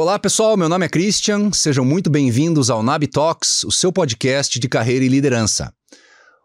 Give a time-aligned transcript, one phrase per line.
[0.00, 4.56] Olá pessoal, meu nome é Christian, sejam muito bem-vindos ao NAB Talks, o seu podcast
[4.60, 5.74] de carreira e liderança.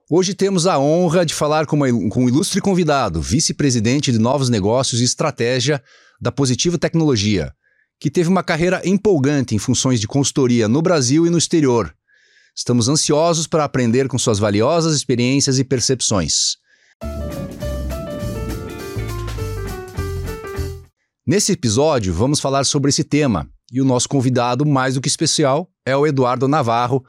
[0.09, 4.50] Hoje temos a honra de falar com, uma, com um ilustre convidado, vice-presidente de novos
[4.50, 5.83] negócios e estratégia
[6.19, 7.53] da Positivo Tecnologia,
[8.00, 11.94] que teve uma carreira empolgante em funções de consultoria no Brasil e no exterior.
[12.56, 16.58] Estamos ansiosos para aprender com suas valiosas experiências e percepções.
[21.26, 25.71] Nesse episódio, vamos falar sobre esse tema e o nosso convidado mais do que especial
[25.86, 27.02] é o Eduardo Navarro,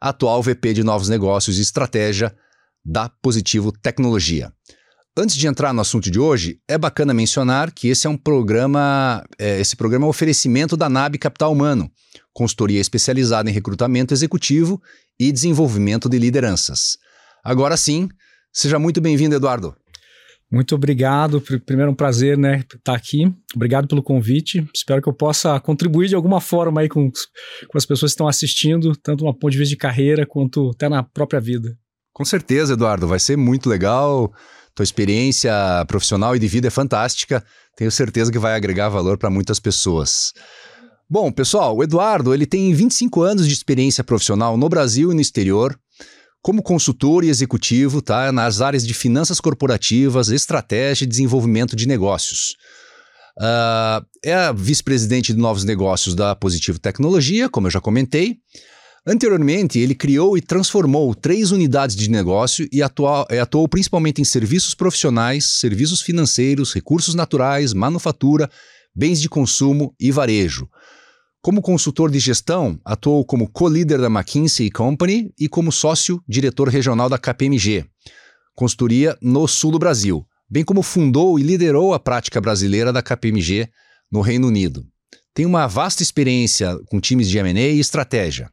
[0.00, 2.34] atual VP de Novos Negócios e Estratégia
[2.84, 4.52] da Positivo Tecnologia.
[5.16, 9.24] Antes de entrar no assunto de hoje, é bacana mencionar que esse é um programa,
[9.38, 11.88] é, esse programa é um oferecimento da NAB Capital Humano,
[12.32, 14.82] consultoria especializada em recrutamento executivo
[15.16, 16.98] e desenvolvimento de lideranças.
[17.44, 18.08] Agora sim,
[18.52, 19.76] seja muito bem-vindo, Eduardo.
[20.50, 21.40] Muito obrigado.
[21.64, 23.32] Primeiro, um prazer né, estar aqui.
[23.54, 24.66] Obrigado pelo convite.
[24.74, 27.08] Espero que eu possa contribuir de alguma forma aí com,
[27.68, 30.88] com as pessoas que estão assistindo, tanto no ponto de vista de carreira quanto até
[30.88, 31.78] na própria vida.
[32.12, 33.06] Com certeza, Eduardo.
[33.06, 34.32] Vai ser muito legal.
[34.74, 35.52] Tua experiência
[35.86, 37.44] profissional e de vida é fantástica.
[37.76, 40.32] Tenho certeza que vai agregar valor para muitas pessoas.
[41.08, 45.20] Bom, pessoal, o Eduardo ele tem 25 anos de experiência profissional no Brasil e no
[45.20, 45.78] exterior
[46.42, 52.56] como consultor e executivo tá, nas áreas de finanças corporativas, estratégia e desenvolvimento de negócios.
[53.38, 58.38] Uh, é vice-presidente de novos negócios da Positivo Tecnologia, como eu já comentei.
[59.06, 64.74] Anteriormente, ele criou e transformou três unidades de negócio e atuou, atuou principalmente em serviços
[64.74, 68.50] profissionais, serviços financeiros, recursos naturais, manufatura,
[68.94, 70.68] bens de consumo e varejo.
[71.42, 77.16] Como consultor de gestão, atuou como co-líder da McKinsey Company e como sócio-diretor regional da
[77.16, 77.86] KPMG,
[78.54, 83.70] consultoria no sul do Brasil, bem como fundou e liderou a prática brasileira da KPMG
[84.12, 84.84] no Reino Unido.
[85.32, 88.50] Tem uma vasta experiência com times de M&A e estratégia.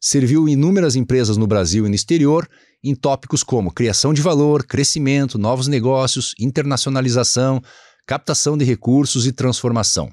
[0.00, 2.48] Serviu inúmeras empresas no Brasil e no exterior
[2.82, 7.60] em tópicos como criação de valor, crescimento, novos negócios, internacionalização,
[8.06, 10.10] captação de recursos e transformação.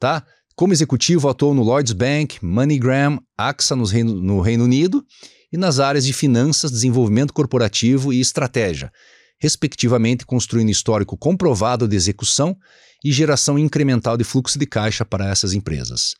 [0.00, 0.24] Tá?
[0.54, 5.04] Como executivo, atuou no Lloyds Bank, MoneyGram, AXA no Reino, no Reino Unido
[5.52, 8.92] e nas áreas de finanças, desenvolvimento corporativo e estratégia,
[9.40, 12.56] respectivamente construindo histórico comprovado de execução
[13.04, 16.14] e geração incremental de fluxo de caixa para essas empresas.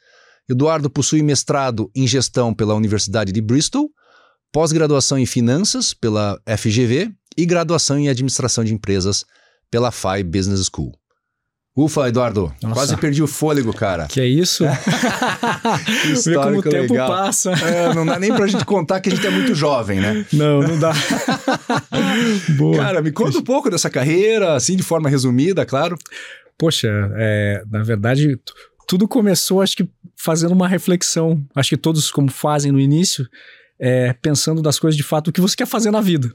[0.48, 3.88] Eduardo possui mestrado em gestão pela Universidade de Bristol,
[4.50, 9.24] pós-graduação em finanças pela FGV e graduação em administração de empresas
[9.70, 10.92] pela FI Business School.
[11.74, 12.74] Ufa, Eduardo, Nossa.
[12.74, 14.06] quase perdi o fôlego, cara.
[14.06, 14.62] Que é isso?
[16.26, 17.08] Vê como o tempo legal.
[17.08, 17.52] passa.
[17.52, 20.26] É, não dá nem pra gente contar que a gente é muito jovem, né?
[20.34, 20.92] Não, não dá.
[22.58, 22.76] Boa.
[22.76, 25.96] Cara, me conta um pouco dessa carreira, assim, de forma resumida, claro.
[26.58, 28.38] Poxa, é, na verdade,
[28.86, 31.42] tudo começou, acho que, fazendo uma reflexão.
[31.54, 33.26] Acho que todos, como fazem no início,
[33.80, 36.32] é, pensando das coisas de fato, o que você quer fazer na vida.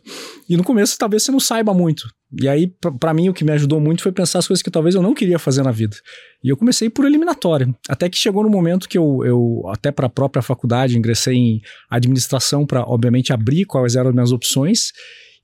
[0.50, 2.08] E no começo talvez você não saiba muito.
[2.42, 2.68] E aí,
[3.00, 5.14] para mim, o que me ajudou muito foi pensar as coisas que talvez eu não
[5.14, 5.96] queria fazer na vida.
[6.44, 7.74] E eu comecei por eliminatória.
[7.88, 11.62] Até que chegou no momento que eu, eu até para a própria faculdade, ingressei em
[11.90, 14.92] administração para, obviamente, abrir quais eram as minhas opções.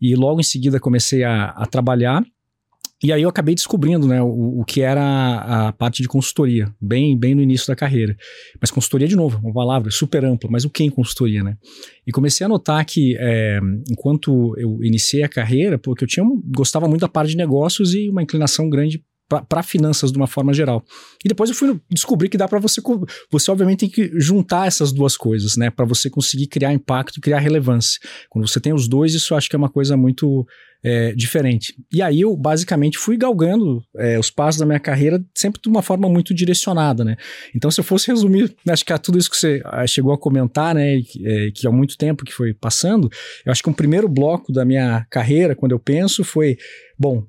[0.02, 2.22] E logo em seguida comecei a, a trabalhar.
[3.04, 7.18] E aí eu acabei descobrindo né, o, o, que era a parte de consultoria, bem,
[7.18, 8.16] bem no início da carreira.
[8.62, 11.58] Mas consultoria, de novo, uma palavra super ampla, mas o que em consultoria, né?
[12.08, 13.60] E comecei a notar que, é,
[13.92, 16.26] enquanto eu iniciei a carreira, porque eu tinha,
[16.56, 19.04] gostava muito da parte de negócios e uma inclinação grande
[19.50, 20.84] para finanças de uma forma geral.
[21.24, 22.82] E depois eu fui descobrir que dá para você
[23.32, 27.40] você obviamente tem que juntar essas duas coisas, né, para você conseguir criar impacto, criar
[27.40, 28.00] relevância.
[28.30, 30.46] Quando você tem os dois, isso eu acho que é uma coisa muito
[30.84, 31.74] é, diferente.
[31.92, 35.82] E aí eu basicamente fui galgando é, os passos da minha carreira sempre de uma
[35.82, 37.16] forma muito direcionada, né?
[37.56, 40.18] Então se eu fosse resumir, acho que é tudo isso que você ah, chegou a
[40.18, 43.10] comentar, né, é, que há muito tempo que foi passando,
[43.46, 46.58] eu acho que um primeiro bloco da minha carreira, quando eu penso, foi
[47.00, 47.26] bom,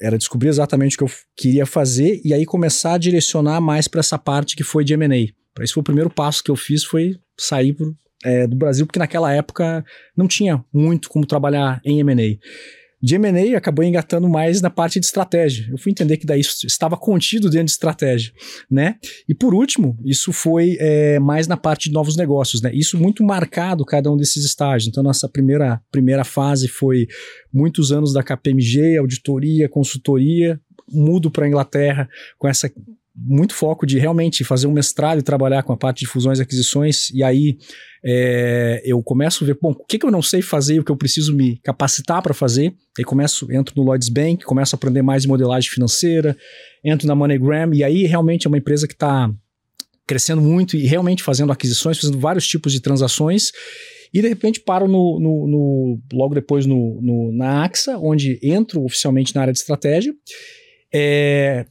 [0.00, 4.00] era descobrir exatamente o que eu queria fazer e aí começar a direcionar mais para
[4.00, 5.32] essa parte que foi de M&A.
[5.54, 8.86] Para isso foi o primeiro passo que eu fiz foi sair pro, é, do Brasil
[8.86, 9.84] porque naquela época
[10.16, 12.38] não tinha muito como trabalhar em M&A
[13.00, 15.68] de M&A acabou engatando mais na parte de estratégia.
[15.70, 18.32] Eu fui entender que daí estava contido dentro de estratégia,
[18.70, 18.96] né?
[19.28, 22.70] E por último, isso foi é, mais na parte de novos negócios, né?
[22.74, 24.88] Isso muito marcado cada um desses estágios.
[24.88, 27.06] Então, nossa primeira, primeira fase foi
[27.52, 30.60] muitos anos da KPMG, auditoria, consultoria,
[30.90, 32.08] mudo para a Inglaterra
[32.38, 32.70] com essa
[33.20, 36.42] muito foco de realmente fazer um mestrado e trabalhar com a parte de fusões e
[36.42, 37.58] aquisições, e aí
[38.04, 40.84] é, eu começo a ver, bom, o que, que eu não sei fazer e o
[40.84, 44.76] que eu preciso me capacitar para fazer, aí começo, entro no Lloyds Bank, começo a
[44.76, 46.36] aprender mais de modelagem financeira,
[46.84, 49.30] entro na MoneyGram, e aí realmente é uma empresa que está
[50.06, 53.52] crescendo muito e realmente fazendo aquisições, fazendo vários tipos de transações.
[54.12, 58.82] E de repente paro no, no, no logo depois no, no, na AXA, onde entro
[58.82, 60.14] oficialmente na área de estratégia.
[60.92, 61.66] É,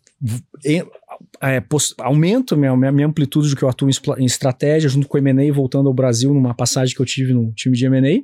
[1.41, 1.63] é,
[1.99, 5.53] aumento minha, minha amplitude do que eu atuo em, em estratégia, junto com o M&A,
[5.53, 8.21] voltando ao Brasil, numa passagem que eu tive no time de M&A.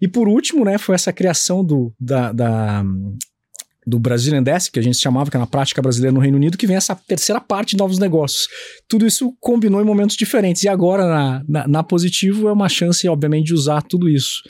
[0.00, 2.84] E por último, né, foi essa criação do, da, da
[3.86, 6.56] do Brazilian Desk, que a gente chamava, que é na prática brasileira no Reino Unido,
[6.56, 8.48] que vem essa terceira parte de novos negócios.
[8.88, 10.62] Tudo isso combinou em momentos diferentes.
[10.62, 14.42] E agora, na, na, na Positivo, é uma chance, obviamente, de usar tudo isso.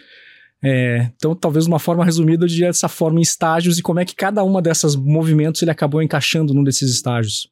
[0.62, 4.04] É, então, talvez uma forma resumida, eu diria dessa forma em estágios e como é
[4.04, 7.48] que cada uma dessas movimentos ele acabou encaixando num desses estágios.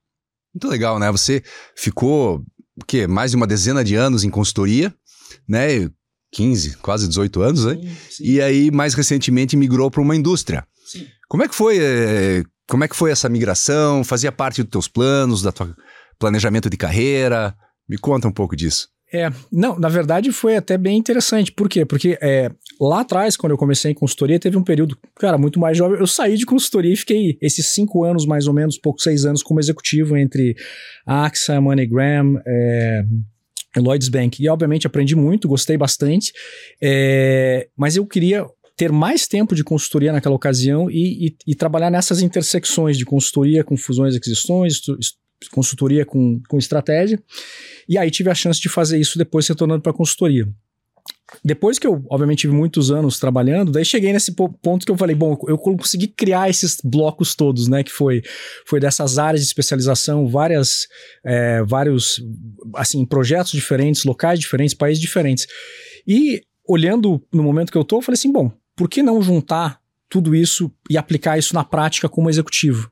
[0.55, 1.11] Muito legal, né?
[1.11, 1.43] Você
[1.77, 2.45] ficou,
[2.81, 3.07] o quê?
[3.07, 4.95] Mais de uma dezena de anos em consultoria,
[5.49, 5.91] né?
[6.33, 7.75] 15, quase 18 anos, né?
[7.75, 8.25] Sim, sim.
[8.25, 10.67] E aí, mais recentemente, migrou para uma indústria.
[10.87, 11.07] Sim.
[11.29, 11.79] Como é que foi?
[11.79, 14.03] É, como é que foi essa migração?
[14.03, 15.75] Fazia parte dos teus planos, da tua
[16.19, 17.55] planejamento de carreira?
[17.89, 18.89] Me conta um pouco disso.
[19.13, 21.53] É, não, na verdade foi até bem interessante.
[21.53, 21.85] Por quê?
[21.85, 22.51] Porque é,
[22.81, 26.01] lá atrás, quando eu comecei em consultoria, teve um período, cara, muito mais jovem.
[26.01, 29.43] Eu saí de consultoria e fiquei esses cinco anos, mais ou menos, pouco seis anos,
[29.43, 30.57] como executivo entre
[31.07, 33.05] AXA, MoneyGram, é,
[33.77, 34.43] Lloyds Bank.
[34.43, 36.33] E obviamente aprendi muito, gostei bastante,
[36.83, 41.91] é, mas eu queria ter mais tempo de consultoria naquela ocasião e, e, e, trabalhar
[41.91, 44.81] nessas intersecções de consultoria com fusões e aquisições,
[45.51, 47.23] consultoria com, com estratégia.
[47.89, 50.47] E aí tive a chance de fazer isso depois retornando para consultoria.
[51.45, 55.17] Depois que eu, obviamente, tive muitos anos trabalhando, daí cheguei nesse ponto que eu falei,
[55.17, 57.83] bom, eu consegui criar esses blocos todos, né?
[57.83, 58.23] Que foi,
[58.67, 60.87] foi dessas áreas de especialização, várias,
[61.25, 62.23] é, vários,
[62.75, 65.47] assim, projetos diferentes, locais diferentes, países diferentes.
[66.07, 69.81] E olhando no momento que eu tô, eu falei assim, bom, por que não juntar
[70.09, 72.92] tudo isso e aplicar isso na prática como executivo?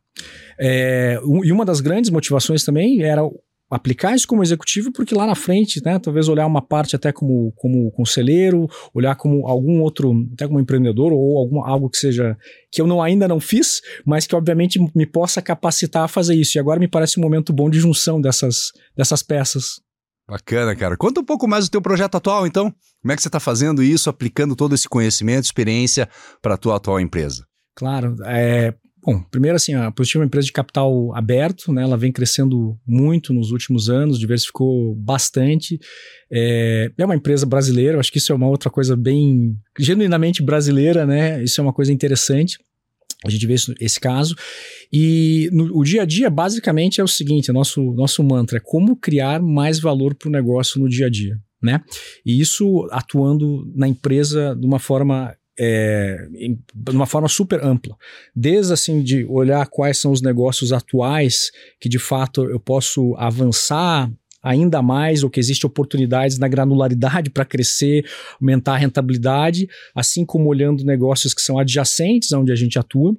[0.58, 3.22] É, e uma das grandes motivações também era
[3.70, 7.52] aplicar isso como executivo, porque lá na frente, né, talvez olhar uma parte até como,
[7.52, 12.36] como conselheiro, olhar como algum outro, até como empreendedor, ou algum, algo que seja,
[12.72, 16.58] que eu não, ainda não fiz, mas que obviamente me possa capacitar a fazer isso.
[16.58, 19.80] E agora me parece um momento bom de junção dessas, dessas peças.
[20.28, 20.96] Bacana, cara.
[20.96, 22.74] Conta um pouco mais do teu projeto atual, então.
[23.02, 26.08] Como é que você está fazendo isso, aplicando todo esse conhecimento, experiência
[26.42, 27.46] para a tua atual empresa?
[27.74, 28.14] Claro.
[28.26, 31.82] É, Bom, primeiro assim, a Positivo é uma empresa de capital aberto, né?
[31.82, 35.78] Ela vem crescendo muito nos últimos anos, diversificou bastante.
[36.30, 41.06] É, é uma empresa brasileira, acho que isso é uma outra coisa bem genuinamente brasileira,
[41.06, 41.42] né?
[41.42, 42.58] Isso é uma coisa interessante.
[43.24, 44.34] A gente vê esse, esse caso.
[44.92, 48.96] E no, o dia a dia, basicamente, é o seguinte: nosso, nosso mantra é como
[48.96, 51.38] criar mais valor para o negócio no dia a dia.
[51.62, 51.82] Né?
[52.24, 57.94] E isso atuando na empresa de uma forma é, em, de uma forma super ampla.
[58.34, 64.10] Desde assim de olhar quais são os negócios atuais que de fato eu posso avançar
[64.42, 68.06] ainda mais ou que existe oportunidades na granularidade para crescer,
[68.40, 73.14] aumentar a rentabilidade, assim como olhando negócios que são adjacentes aonde a gente atua.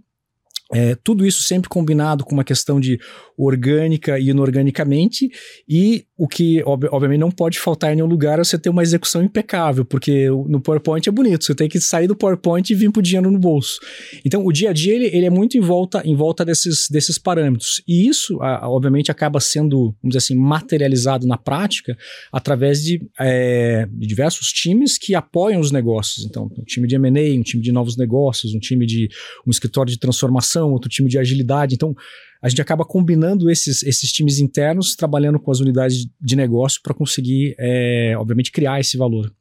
[0.73, 2.97] É, tudo isso sempre combinado com uma questão de
[3.37, 5.29] orgânica e inorganicamente,
[5.67, 8.83] e o que ob obviamente não pode faltar em nenhum lugar é você ter uma
[8.83, 12.91] execução impecável, porque no PowerPoint é bonito, você tem que sair do PowerPoint e vir
[12.91, 13.79] pro dinheiro no bolso.
[14.23, 17.17] Então o dia a dia ele, ele é muito em volta, em volta desses, desses
[17.17, 21.97] parâmetros, e isso a, obviamente acaba sendo, vamos dizer assim, materializado na prática
[22.31, 26.23] através de, é, de diversos times que apoiam os negócios.
[26.23, 29.09] Então, um time de M&A, um time de novos negócios, um time de
[29.43, 31.73] um escritório de transformação, outro time de agilidade.
[31.73, 31.95] Então,
[32.41, 36.93] a gente acaba combinando esses, esses times internos, trabalhando com as unidades de negócio para
[36.93, 39.31] conseguir, é, obviamente, criar esse valor.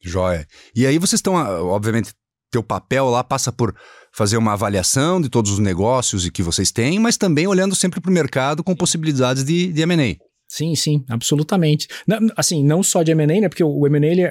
[0.00, 0.46] Joia.
[0.74, 2.12] E aí vocês estão, obviamente,
[2.50, 3.74] teu papel lá passa por
[4.12, 8.00] fazer uma avaliação de todos os negócios e que vocês têm, mas também olhando sempre
[8.00, 10.16] para o mercado com possibilidades de, de M&A.
[10.48, 11.88] Sim, sim, absolutamente.
[12.06, 13.48] Não, assim, não só de M&A, né?
[13.48, 14.22] Porque o M&A, ele,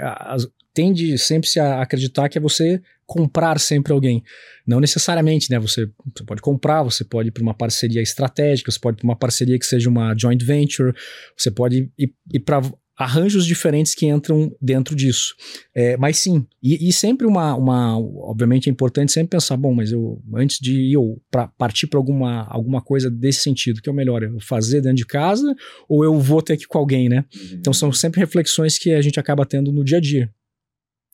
[0.74, 4.24] tende sempre -se a acreditar que é você comprar sempre alguém.
[4.66, 5.60] Não necessariamente, né?
[5.60, 9.08] Você, você pode comprar, você pode ir para uma parceria estratégica, você pode ir para
[9.08, 10.94] uma parceria que seja uma joint venture,
[11.38, 12.62] você pode ir, ir para
[12.98, 15.36] arranjos diferentes que entram dentro disso.
[15.76, 17.98] É, mas sim, e, e, sempre uma, uma.
[17.98, 22.00] Obviamente é importante sempre pensar, bom, mas eu antes de ir eu pra partir para
[22.00, 25.56] alguma, alguma coisa desse sentido, que é o melhor, eu fazer dentro de casa
[25.90, 27.26] ou eu vou ter que ir com alguém, né?
[27.36, 27.58] Uhum.
[27.60, 30.30] Então são sempre reflexões que a gente acaba tendo no dia a dia.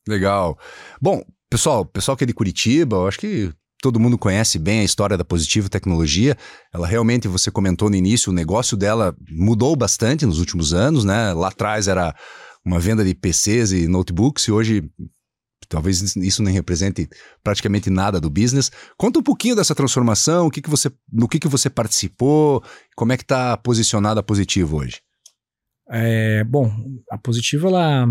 [0.09, 0.57] Legal.
[0.99, 4.83] Bom, pessoal, pessoal que é de Curitiba, eu acho que todo mundo conhece bem a
[4.83, 6.35] história da Positivo Tecnologia.
[6.73, 11.31] Ela realmente, você comentou no início, o negócio dela mudou bastante nos últimos anos, né?
[11.33, 12.15] Lá atrás era
[12.65, 14.89] uma venda de PCs e notebooks e hoje
[15.69, 17.07] talvez isso nem represente
[17.43, 18.71] praticamente nada do business.
[18.97, 22.63] Conta um pouquinho dessa transformação, o que, que você, no que, que você participou,
[22.95, 25.01] como é que está posicionada a Positivo hoje.
[25.91, 26.71] É, bom,
[27.11, 28.07] a Positivo, ela,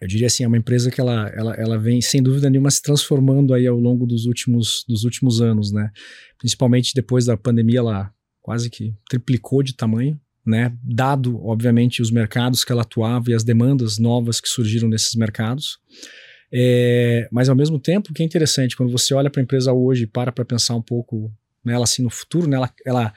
[0.00, 2.80] eu diria assim, é uma empresa que ela, ela, ela vem, sem dúvida nenhuma, se
[2.80, 5.90] transformando aí ao longo dos últimos, dos últimos anos, né?
[6.38, 10.74] Principalmente depois da pandemia, ela quase que triplicou de tamanho, né?
[10.82, 15.78] Dado, obviamente, os mercados que ela atuava e as demandas novas que surgiram nesses mercados.
[16.52, 19.72] É, mas ao mesmo tempo, o que é interessante, quando você olha para a empresa
[19.72, 21.30] hoje e para para pensar um pouco
[21.62, 23.14] nela assim no futuro, né, ela, ela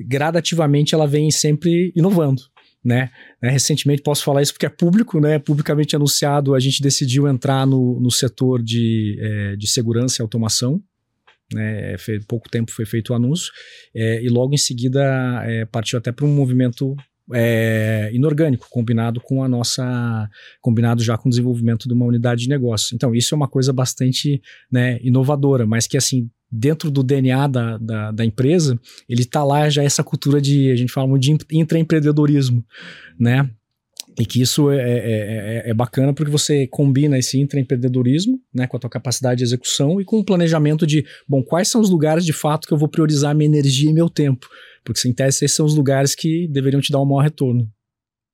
[0.00, 2.42] gradativamente ela vem sempre inovando.
[2.84, 3.10] Né?
[3.40, 3.50] né?
[3.50, 5.38] Recentemente posso falar isso porque é público, né?
[5.38, 10.82] Publicamente anunciado, a gente decidiu entrar no, no setor de, é, de segurança e automação.
[11.52, 11.96] Né?
[12.28, 13.52] Pouco tempo foi feito o anúncio,
[13.94, 16.96] é, e logo em seguida é, partiu até para um movimento
[17.32, 20.28] é, inorgânico, combinado com a nossa.
[20.60, 22.94] combinado já com o desenvolvimento de uma unidade de negócio.
[22.94, 26.28] Então, isso é uma coisa bastante né, inovadora, mas que assim.
[26.56, 30.76] Dentro do DNA da, da, da empresa, ele está lá já essa cultura de, a
[30.76, 32.64] gente fala muito de intraempreendedorismo,
[33.18, 33.50] né?
[34.16, 38.76] E que isso é, é, é, é, bacana porque você combina esse intraempreendedorismo né, com
[38.76, 42.24] a tua capacidade de execução e com o planejamento de, bom, quais são os lugares
[42.24, 44.46] de fato que eu vou priorizar minha energia e meu tempo.
[44.84, 47.68] Porque, em tese, esses são os lugares que deveriam te dar um maior retorno.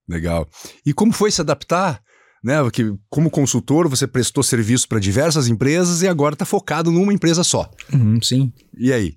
[0.07, 0.47] Legal.
[0.85, 2.03] E como foi se adaptar?
[2.43, 7.13] Né, que como consultor você prestou serviço para diversas empresas e agora está focado numa
[7.13, 7.71] empresa só.
[7.93, 8.51] Uhum, sim.
[8.79, 9.15] E aí?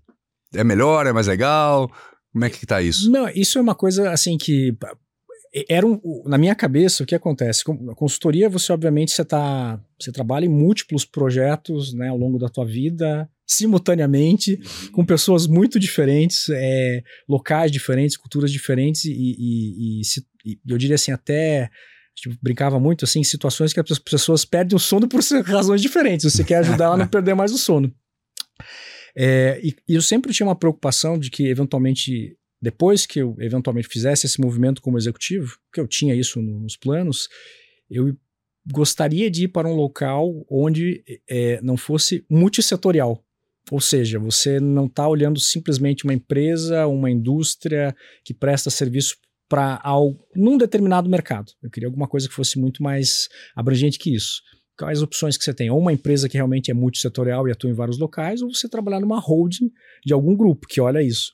[0.54, 1.08] É melhor?
[1.08, 1.90] É mais legal?
[2.34, 3.10] Como é que está isso?
[3.10, 4.76] Não, isso é uma coisa assim que
[5.70, 10.12] era um, na minha cabeça o que acontece na consultoria você obviamente você tá você
[10.12, 14.60] trabalha em múltiplos projetos né, ao longo da tua vida simultaneamente
[14.92, 20.78] com pessoas muito diferentes é, locais diferentes culturas diferentes e, e, e, se, e, eu
[20.78, 21.70] diria assim até
[22.16, 26.32] tipo, brincava muito assim em situações que as pessoas perdem o sono por razões diferentes
[26.32, 27.94] você quer ajudar ela a não perder mais o sono
[29.16, 33.90] é, e, e eu sempre tinha uma preocupação de que eventualmente depois que eu eventualmente
[33.90, 37.28] fizesse esse movimento como executivo, que eu tinha isso nos planos,
[37.90, 38.16] eu
[38.72, 43.22] gostaria de ir para um local onde é, não fosse multissetorial.
[43.70, 47.94] Ou seja, você não está olhando simplesmente uma empresa, uma indústria
[48.24, 49.18] que presta serviço
[49.54, 49.80] para
[50.36, 51.52] num determinado mercado.
[51.62, 54.42] Eu queria alguma coisa que fosse muito mais abrangente que isso
[54.78, 55.70] quais opções que você tem?
[55.70, 59.00] Ou uma empresa que realmente é multissetorial e atua em vários locais, ou você trabalhar
[59.00, 59.72] numa holding
[60.04, 61.32] de algum grupo que olha isso.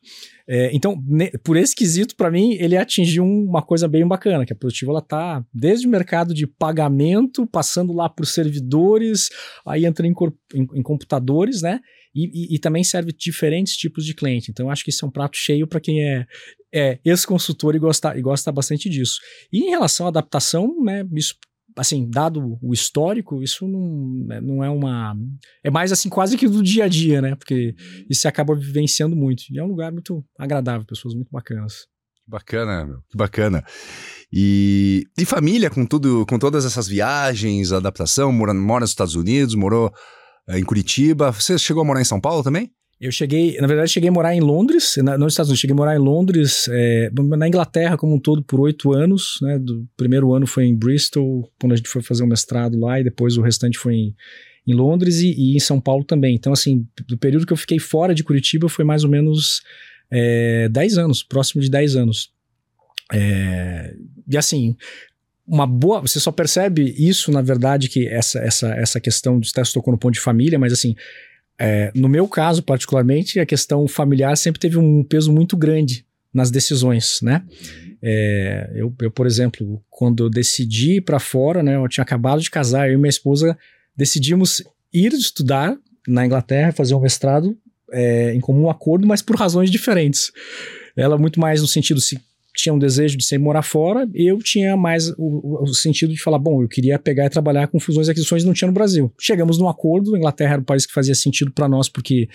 [0.47, 4.53] É, então, ne, por esse quesito, para mim, ele atingiu uma coisa bem bacana, que
[4.53, 9.29] a Positivo ela tá desde o mercado de pagamento, passando lá por servidores,
[9.65, 10.13] aí entra em,
[10.53, 11.79] em, em computadores, né?
[12.13, 14.49] E, e, também serve diferentes tipos de cliente.
[14.49, 16.25] Então, eu acho que isso é um prato cheio para quem é,
[16.73, 19.19] é ex-consultor e gosta, e gosta bastante disso.
[19.53, 21.35] E em relação à adaptação, né, isso
[21.77, 25.15] assim, dado o histórico, isso não, né, não é uma.
[25.63, 27.35] É mais assim, quase que do dia a dia, né?
[27.35, 27.75] Porque
[28.09, 29.43] isso acaba vivenciando muito.
[29.49, 31.87] E é um lugar muito agradável, pessoas muito bacanas.
[32.27, 33.01] Bacana.
[33.09, 33.63] Que bacana.
[34.31, 39.55] E, e família, com tudo, com todas essas viagens, adaptação, mora, mora nos Estados Unidos,
[39.55, 39.91] morou
[40.57, 41.31] em Curitiba.
[41.31, 42.71] Você chegou a morar em São Paulo também?
[42.99, 45.77] Eu cheguei, na verdade, cheguei a morar em Londres, na, nos Estados Unidos, cheguei a
[45.77, 49.57] morar em Londres, é, na Inglaterra como um todo por oito anos, né?
[49.57, 52.99] Do primeiro ano foi em Bristol, quando a gente foi fazer o um mestrado lá,
[52.99, 54.15] e depois o restante foi em,
[54.67, 56.35] em Londres e, e, em São Paulo também.
[56.35, 59.61] Então, assim, do período que eu fiquei fora de Curitiba foi mais ou menos
[60.11, 62.33] é, dez anos, próximo de dez anos.
[63.13, 63.95] É,
[64.27, 64.75] e assim,
[65.49, 65.99] uma boa.
[66.01, 69.97] Você só percebe isso, na verdade, que essa, essa, essa questão de testes tocou no
[69.97, 70.95] ponto de família, mas assim,
[71.57, 76.51] é, no meu caso, particularmente, a questão familiar sempre teve um peso muito grande nas
[76.51, 77.43] decisões, né?
[78.01, 81.75] É, eu, eu, por exemplo, quando eu decidi ir para fora, né?
[81.75, 83.57] Eu tinha acabado de casar, eu e minha esposa
[83.97, 84.63] decidimos
[84.93, 85.75] ir estudar
[86.07, 87.57] na Inglaterra, fazer um mestrado
[87.91, 90.31] é, em comum acordo, mas por razões diferentes.
[90.95, 92.19] Ela muito mais no sentido se
[92.59, 96.39] tinha um desejo de sempre morar fora, eu tinha mais o, o, sentido de falar,
[96.39, 99.13] bom, eu queria pegar e trabalhar com fusões e aquisições não tinha no Brasil.
[99.19, 102.27] Chegamos num acordo, a Inglaterra era o país que fazia sentido para nós, porque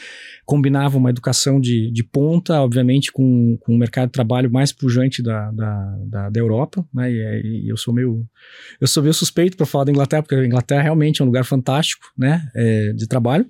[0.44, 5.22] combinava uma educação de, de ponta, obviamente, com, com um mercado de trabalho mais pujante
[5.22, 8.24] da, da, da, da Europa, né, e, e, eu sou meio
[8.80, 11.44] eu sou meio suspeito para falar da Inglaterra, porque a Inglaterra realmente é um lugar
[11.44, 13.46] fantástico, né, é, de trabalho.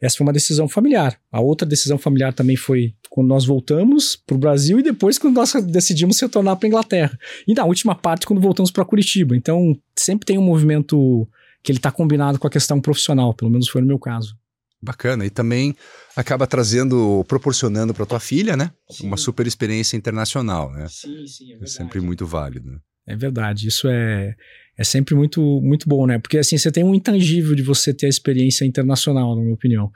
[0.00, 1.18] Essa foi uma decisão familiar.
[1.30, 5.34] A outra decisão familiar também foi quando nós voltamos para o Brasil e depois quando
[5.34, 7.18] nós decidimos retornar para Inglaterra.
[7.46, 9.36] E na última parte, quando voltamos para Curitiba.
[9.36, 11.28] Então, sempre tem um movimento
[11.62, 14.36] que ele está combinado com a questão profissional, pelo menos foi no meu caso.
[14.82, 15.26] Bacana.
[15.26, 15.76] E também
[16.16, 18.70] acaba trazendo, proporcionando para tua filha, né?
[18.90, 19.06] Sim.
[19.06, 20.86] Uma super experiência internacional, né?
[20.88, 21.64] Sim, sim, é verdade.
[21.64, 22.70] É sempre muito válido.
[22.70, 22.78] Né?
[23.06, 23.68] É verdade.
[23.68, 24.34] Isso é,
[24.76, 26.18] é sempre muito, muito bom, né?
[26.18, 29.92] Porque assim, você tem um intangível de você ter a experiência internacional, na minha opinião.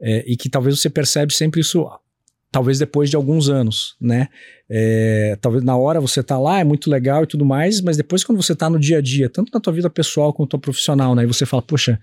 [0.00, 1.84] É, e que talvez você percebe sempre isso
[2.50, 4.28] talvez depois de alguns anos, né?
[4.70, 8.24] É, talvez na hora você tá lá, é muito legal e tudo mais, mas depois
[8.24, 11.14] quando você tá no dia a dia, tanto na tua vida pessoal quanto na profissional,
[11.14, 11.24] né?
[11.24, 11.98] E você fala, poxa,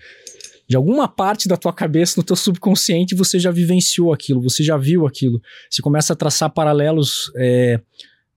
[0.67, 4.77] de alguma parte da tua cabeça, no teu subconsciente, você já vivenciou aquilo, você já
[4.77, 5.41] viu aquilo.
[5.69, 7.79] Você começa a traçar paralelos, é,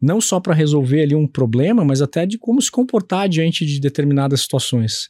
[0.00, 3.80] não só para resolver ali um problema, mas até de como se comportar diante de
[3.80, 5.08] determinadas situações.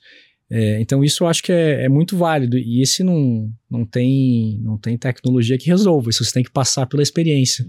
[0.50, 4.58] É, então isso eu acho que é, é, muito válido e esse não, não, tem,
[4.62, 7.66] não tem tecnologia que resolva, isso você tem que passar pela experiência.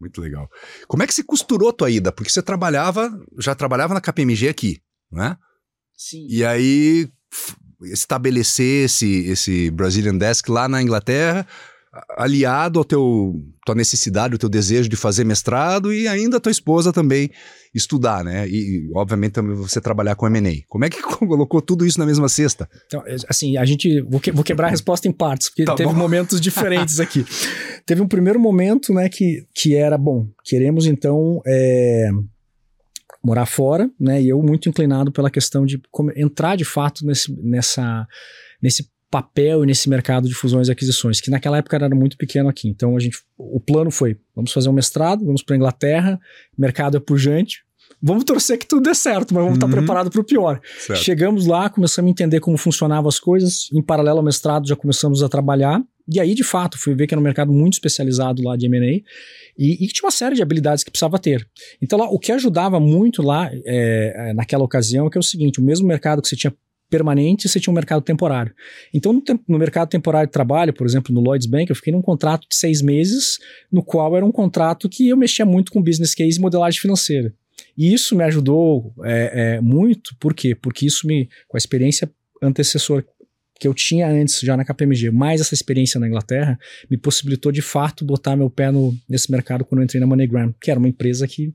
[0.00, 0.48] Muito legal.
[0.88, 2.10] Como é que você costurou a tua ida?
[2.10, 4.80] Porque você trabalhava, já trabalhava na KPMG aqui,
[5.10, 5.36] né?
[5.96, 6.26] Sim.
[6.28, 7.08] E aí
[7.84, 11.46] estabelecer esse, esse Brazilian Desk lá na Inglaterra,
[12.16, 13.34] aliado ao teu
[13.64, 17.30] tua necessidade, o teu desejo de fazer mestrado e ainda a tua esposa também
[17.74, 18.48] estudar, né?
[18.48, 20.66] E, obviamente também você trabalhar com M&A.
[20.68, 22.68] Como é que colocou tudo isso na mesma cesta?
[22.86, 25.74] Então, é, assim, a gente vou, que, vou quebrar a resposta em partes, porque tá
[25.74, 25.98] teve bom.
[25.98, 27.24] momentos diferentes aqui.
[27.84, 30.26] teve um primeiro momento, né, que, que era bom.
[30.44, 32.08] Queremos então é,
[33.22, 34.20] morar fora, né?
[34.20, 35.80] E eu muito inclinado pela questão de
[36.16, 38.06] entrar de fato nesse, nessa,
[38.62, 42.66] nesse papel nesse mercado de fusões e aquisições, que naquela época era muito pequeno aqui.
[42.66, 46.18] Então a gente, o plano foi, vamos fazer um mestrado, vamos para Inglaterra,
[46.56, 47.58] mercado é pujante,
[48.02, 49.66] vamos torcer que tudo dê certo, mas vamos uhum.
[49.66, 50.62] estar preparados para o pior.
[50.78, 50.98] Certo.
[50.98, 55.22] Chegamos lá, começamos a entender como funcionavam as coisas, em paralelo ao mestrado já começamos
[55.22, 58.56] a trabalhar, e aí de fato fui ver que era um mercado muito especializado lá
[58.56, 59.02] de M&A,
[59.58, 61.46] e, e tinha uma série de habilidades que precisava ter.
[61.82, 65.60] Então lá, o que ajudava muito lá é naquela ocasião é que é o seguinte,
[65.60, 66.54] o mesmo mercado que você tinha
[66.92, 68.54] permanente, você tinha um mercado temporário.
[68.92, 72.02] Então, no, no, mercado temporário de trabalho, por exemplo, no Lloyds Bank, eu fiquei num
[72.02, 73.38] contrato de seis meses,
[73.72, 77.32] no qual era um contrato que eu mexia muito com business case e modelagem financeira.
[77.76, 80.54] E isso me ajudou é, é, muito, por quê?
[80.54, 82.10] Porque isso me, com a experiência
[82.42, 83.02] antecessora
[83.58, 86.58] que eu tinha antes já na KPMG, mais essa experiência na Inglaterra,
[86.90, 90.52] me possibilitou de fato botar meu pé no, nesse mercado quando eu entrei na MoneyGram,
[90.60, 91.54] que era uma empresa que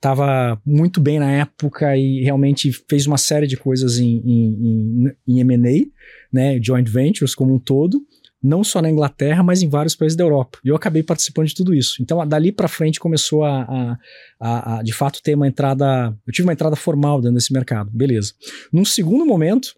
[0.00, 5.16] estava muito bem na época e realmente fez uma série de coisas em, em, em,
[5.28, 5.86] em M&A,
[6.32, 8.00] né, joint ventures como um todo,
[8.42, 10.58] não só na Inglaterra, mas em vários países da Europa.
[10.64, 12.02] E eu acabei participando de tudo isso.
[12.02, 13.98] Então, dali para frente começou a, a,
[14.40, 16.16] a, a, de fato, ter uma entrada.
[16.26, 17.90] Eu tive uma entrada formal dentro desse mercado.
[17.92, 18.32] Beleza.
[18.72, 19.74] Num segundo momento,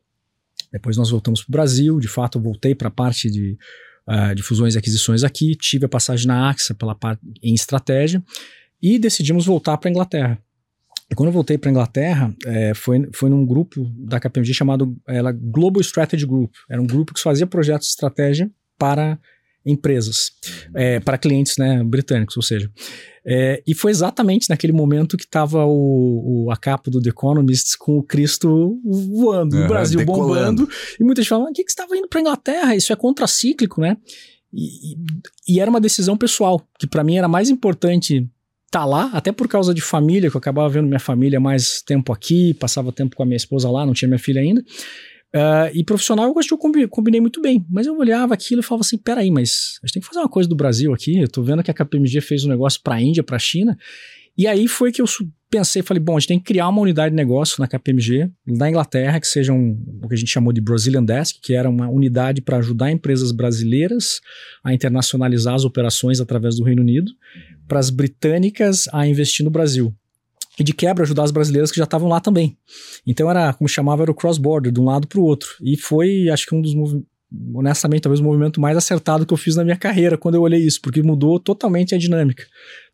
[0.71, 1.99] depois nós voltamos para o Brasil.
[1.99, 3.59] De fato, eu voltei para a parte de,
[4.09, 5.57] uh, de fusões e aquisições aqui.
[5.57, 8.23] Tive a passagem na AXA pela parte em estratégia
[8.83, 10.38] e decidimos voltar para a Inglaterra.
[11.11, 14.97] E quando eu voltei para a Inglaterra, é, foi, foi num grupo da KPMG chamado
[15.07, 16.53] ela, Global Strategy Group.
[16.71, 19.18] Era um grupo que fazia projetos de estratégia para
[19.64, 20.33] empresas,
[20.75, 22.71] é, para clientes né, britânicos, ou seja.
[23.25, 27.79] É, e foi exatamente naquele momento que estava o, o, a capa do The Economist
[27.79, 30.62] com o Cristo voando, o Brasil decolando.
[30.62, 30.68] bombando.
[30.99, 32.75] E muita gente falava, o que, que você estava indo para a Inglaterra?
[32.75, 33.97] Isso é contracíclico, né?
[34.53, 34.97] E, e,
[35.49, 38.29] e, era uma decisão pessoal, que para mim era mais importante
[38.73, 42.11] tá lá, até por causa de família, que eu acabava vendo minha família mais tempo
[42.11, 44.63] aqui, passava tempo com a minha esposa lá, não tinha minha filha ainda.
[45.35, 48.65] Uh, e profissional eu acho que eu combinei, muito bem, mas eu olhava aquilo e
[48.65, 51.21] falava assim: peraí, mas a gente tem que fazer uma coisa do Brasil aqui.
[51.21, 53.77] Eu tô vendo que a KPMG fez um negócio pra Índia, pra China.
[54.37, 55.07] E aí foi que eu
[55.53, 58.71] pensei, falei, bom, a gente tem que criar uma unidade de negócio na KPMG, na
[58.71, 61.91] Inglaterra, que seja um, o que a gente chamou de Brazilian Desk, que era uma
[61.91, 64.23] unidade para ajudar empresas brasileiras
[64.65, 67.12] a internacionalizar as operações através do Reino Unido
[67.69, 69.95] para as britânicas a investir no Brasil.
[70.59, 72.57] E de quebra ajudar as brasileiras que já estavam lá também.
[73.07, 75.51] Então era, como chamava, era o cross-border, de um lado para o outro.
[75.61, 76.75] E foi, acho que um dos
[77.55, 80.61] honestamente, talvez o movimento mais acertado que eu fiz na minha carreira quando eu olhei
[80.61, 82.45] isso, porque mudou totalmente a dinâmica.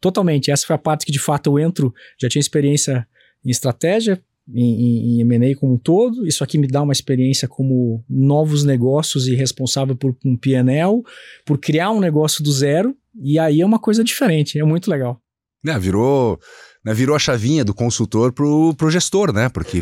[0.01, 0.51] Totalmente.
[0.51, 3.07] Essa foi a parte que de fato eu entro, já tinha experiência
[3.45, 4.21] em estratégia,
[4.53, 6.27] em, em, M&A como um todo.
[6.27, 11.03] Isso aqui me dá uma experiência como novos negócios e responsável por um PNL,
[11.45, 15.21] por criar um negócio do zero e aí é uma coisa diferente, é muito legal.
[15.67, 16.39] É, virou,
[16.89, 19.51] né, virou a chavinha do consultor pro, pro gestor, né?
[19.51, 19.81] Porque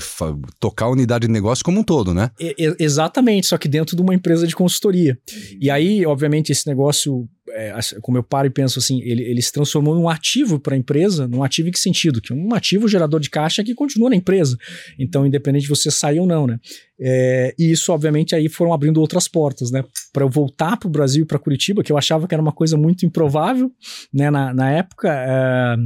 [0.58, 2.32] tocar a unidade de negócio como um todo, né?
[2.40, 5.16] E, exatamente, só que dentro de uma empresa de consultoria.
[5.60, 9.52] E aí, obviamente, esse negócio é, como eu paro e penso assim, ele, ele se
[9.52, 12.20] transformou num ativo para a empresa, num ativo em que sentido?
[12.20, 14.56] Que um ativo gerador de caixa que continua na empresa.
[14.98, 16.58] Então, independente de você sair ou não, né?
[17.00, 19.84] É, e isso, obviamente, aí foram abrindo outras portas, né?
[20.12, 22.52] Para eu voltar para o Brasil e para Curitiba, que eu achava que era uma
[22.52, 23.70] coisa muito improvável,
[24.12, 24.28] né?
[24.28, 25.08] Na, na época.
[25.08, 25.76] É,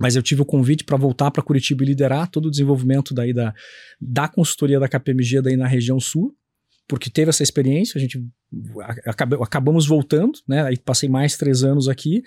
[0.00, 3.34] mas eu tive o convite para voltar para Curitiba e liderar todo o desenvolvimento daí
[3.34, 3.54] da,
[4.00, 6.34] da consultoria da KPMG daí na região sul,
[6.88, 8.18] porque teve essa experiência, a gente
[9.42, 10.62] acabamos voltando, né?
[10.62, 12.22] Aí passei mais três anos aqui,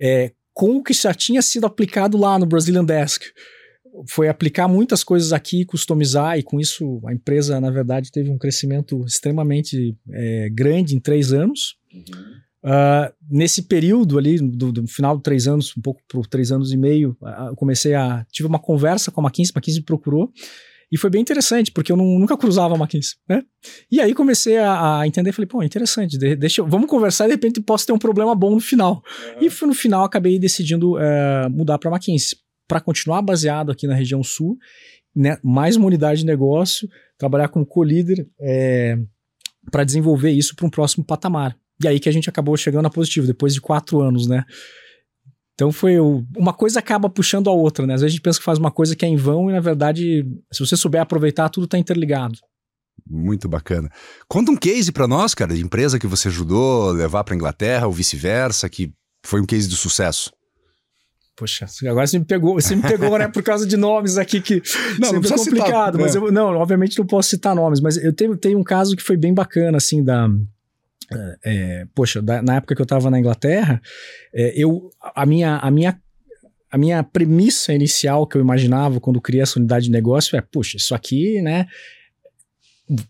[0.00, 3.24] é, com o que já tinha sido aplicado lá no Brazilian Desk.
[4.06, 8.38] Foi aplicar muitas coisas aqui, customizar, e com isso a empresa, na verdade, teve um
[8.38, 11.76] crescimento extremamente é, grande em três anos.
[11.92, 12.38] Uhum.
[12.64, 16.72] Uh, nesse período ali, do, do, final de três anos, um pouco por três anos
[16.72, 18.26] e meio, uh, eu comecei a.
[18.30, 20.32] Tive uma conversa com a McKinsey, a McKinsey me procurou.
[20.90, 23.42] E foi bem interessante, porque eu não, nunca cruzava a McKinsey, né?
[23.90, 27.28] E aí comecei a, a entender, falei, pô, interessante, de, deixa eu, vamos conversar e
[27.28, 29.02] de repente posso ter um problema bom no final.
[29.36, 29.46] Uhum.
[29.46, 33.94] E no final acabei decidindo uh, mudar para a McKinsey, para continuar baseado aqui na
[33.94, 34.56] região sul,
[35.14, 38.98] né, mais uma unidade de negócio, trabalhar como co-líder é,
[39.70, 41.56] para desenvolver isso para um próximo patamar.
[41.82, 44.44] E aí que a gente acabou chegando a positivo, depois de quatro anos, né?
[45.54, 47.94] Então foi o, uma coisa acaba puxando a outra, né?
[47.94, 49.60] Às vezes a gente pensa que faz uma coisa que é em vão e na
[49.60, 52.38] verdade, se você souber aproveitar, tudo está interligado.
[53.08, 53.90] Muito bacana.
[54.28, 57.86] Conta um case para nós, cara, de empresa que você ajudou a levar para Inglaterra
[57.86, 58.92] ou vice-versa, que
[59.24, 60.32] foi um case de sucesso.
[61.36, 64.60] Poxa, agora você me pegou, você me pegou, né, por causa de nomes aqui que
[64.98, 66.18] não, sempre não é complicado, citar, mas é.
[66.18, 69.16] eu não, obviamente não posso citar nomes, mas eu tenho, tenho um caso que foi
[69.16, 70.28] bem bacana assim da
[71.10, 73.80] é, é, poxa, da, na época que eu estava na Inglaterra,
[74.32, 76.00] é, eu, a, minha, a, minha,
[76.70, 80.76] a minha premissa inicial que eu imaginava quando criei essa unidade de negócio é, poxa,
[80.76, 81.66] isso aqui, né,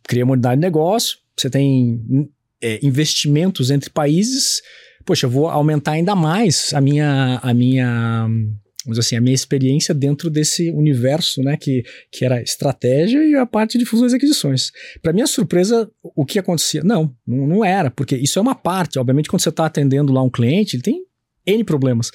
[0.04, 2.30] cria uma unidade de negócio, você tem
[2.62, 4.62] é, investimentos entre países,
[5.04, 8.28] poxa, eu vou aumentar ainda mais a minha, a minha
[8.88, 13.44] vamos assim, a minha experiência dentro desse universo, né, que, que era estratégia e a
[13.44, 14.72] parte de fusões e aquisições.
[15.02, 16.82] Para minha surpresa, o que acontecia?
[16.82, 18.98] Não, não era, porque isso é uma parte.
[18.98, 21.07] Obviamente, quando você está atendendo lá um cliente, ele tem
[21.48, 22.10] N problemas.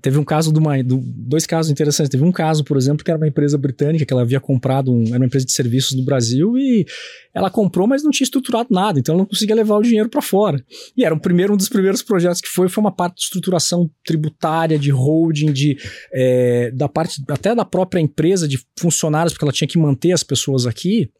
[0.00, 0.82] Teve um caso de uma.
[0.82, 2.10] Do, dois casos interessantes.
[2.10, 5.04] Teve um caso, por exemplo, que era uma empresa britânica que ela havia comprado, um,
[5.08, 6.86] era uma empresa de serviços no Brasil e
[7.34, 10.22] ela comprou, mas não tinha estruturado nada, então ela não conseguia levar o dinheiro para
[10.22, 10.64] fora.
[10.96, 13.90] E era o primeiro, um dos primeiros projetos que foi, foi uma parte de estruturação
[14.04, 15.76] tributária, de holding, de,
[16.12, 20.22] é, da parte até da própria empresa, de funcionários, porque ela tinha que manter as
[20.22, 21.10] pessoas aqui.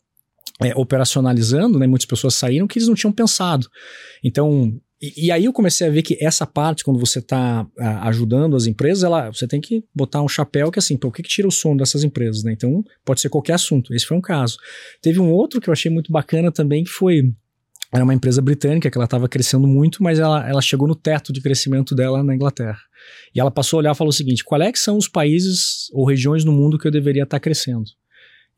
[0.60, 1.86] É, operacionalizando, né?
[1.86, 3.68] Muitas pessoas saíram que eles não tinham pensado.
[4.24, 7.66] Então, e, e, aí eu comecei a ver que essa parte, quando você está
[8.02, 11.22] ajudando as empresas, ela, você tem que botar um chapéu que assim, pô, o que,
[11.22, 12.52] que tira o sono dessas empresas, né?
[12.52, 13.94] Então, pode ser qualquer assunto.
[13.94, 14.56] Esse foi um caso.
[15.00, 17.32] Teve um outro que eu achei muito bacana também, que foi
[17.92, 21.32] era uma empresa britânica que ela estava crescendo muito, mas ela, ela chegou no teto
[21.32, 22.78] de crescimento dela na Inglaterra.
[23.34, 25.88] E ela passou a olhar e falou o seguinte: qual é que são os países
[25.92, 27.84] ou regiões no mundo que eu deveria estar tá crescendo?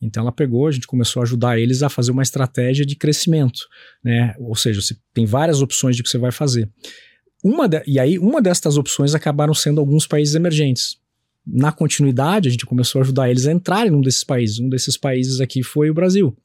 [0.01, 3.61] Então ela pegou, a gente começou a ajudar eles a fazer uma estratégia de crescimento,
[4.03, 4.35] né?
[4.39, 6.71] Ou seja, você tem várias opções de que você vai fazer.
[7.45, 10.99] Uma de, e aí, uma destas opções acabaram sendo alguns países emergentes.
[11.47, 14.59] Na continuidade, a gente começou a ajudar eles a entrarem num desses países.
[14.59, 16.37] Um desses países aqui foi o Brasil.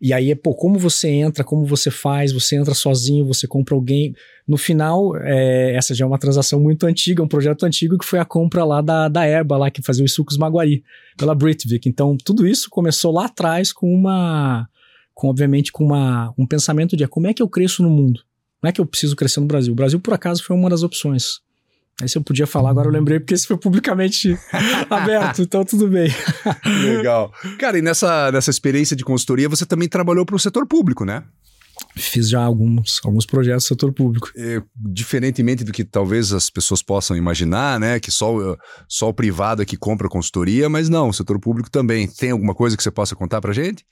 [0.00, 4.14] E aí, pô, como você entra, como você faz, você entra sozinho, você compra alguém.
[4.46, 8.20] No final, é, essa já é uma transação muito antiga, um projeto antigo que foi
[8.20, 10.84] a compra lá da, da Erba, lá que fazia os sucos Maguari,
[11.16, 11.88] pela Britvik.
[11.88, 14.68] Então, tudo isso começou lá atrás com uma.
[15.12, 18.22] Com, obviamente, com uma, um pensamento de como é que eu cresço no mundo?
[18.62, 19.72] Não é que eu preciso crescer no Brasil.
[19.72, 21.40] O Brasil, por acaso, foi uma das opções.
[22.00, 24.38] Aí se eu podia falar, agora eu lembrei, porque esse foi publicamente
[24.88, 26.08] aberto, então tudo bem.
[26.64, 27.32] Legal.
[27.58, 31.24] Cara, e nessa, nessa experiência de consultoria, você também trabalhou para o setor público, né?
[31.96, 34.30] Fiz já alguns, alguns projetos do setor público.
[34.36, 37.98] É, diferentemente do que talvez as pessoas possam imaginar, né?
[37.98, 38.56] Que só,
[38.88, 42.06] só o privado é que compra consultoria, mas não, o setor público também.
[42.06, 43.84] Tem alguma coisa que você possa contar para gente?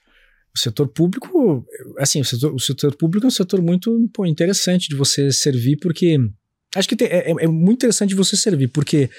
[0.54, 1.66] O setor público,
[1.98, 5.76] assim, o setor, o setor público é um setor muito pô, interessante de você servir,
[5.76, 6.16] porque
[6.78, 9.10] Acho que tem, é, é, muito interessante você servir, porque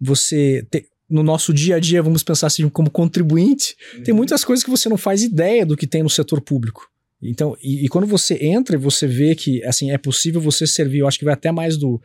[0.00, 0.66] você
[1.08, 4.02] no nosso dia a dia, vamos pensar assim, como contribuinte, uhum.
[4.02, 6.90] tem muitas coisas que você não faz ideia do que tem no setor público.
[7.22, 10.98] Então, e, e, quando você entra e você vê que assim é possível você servir,
[10.98, 12.00] eu acho que vai até mais do.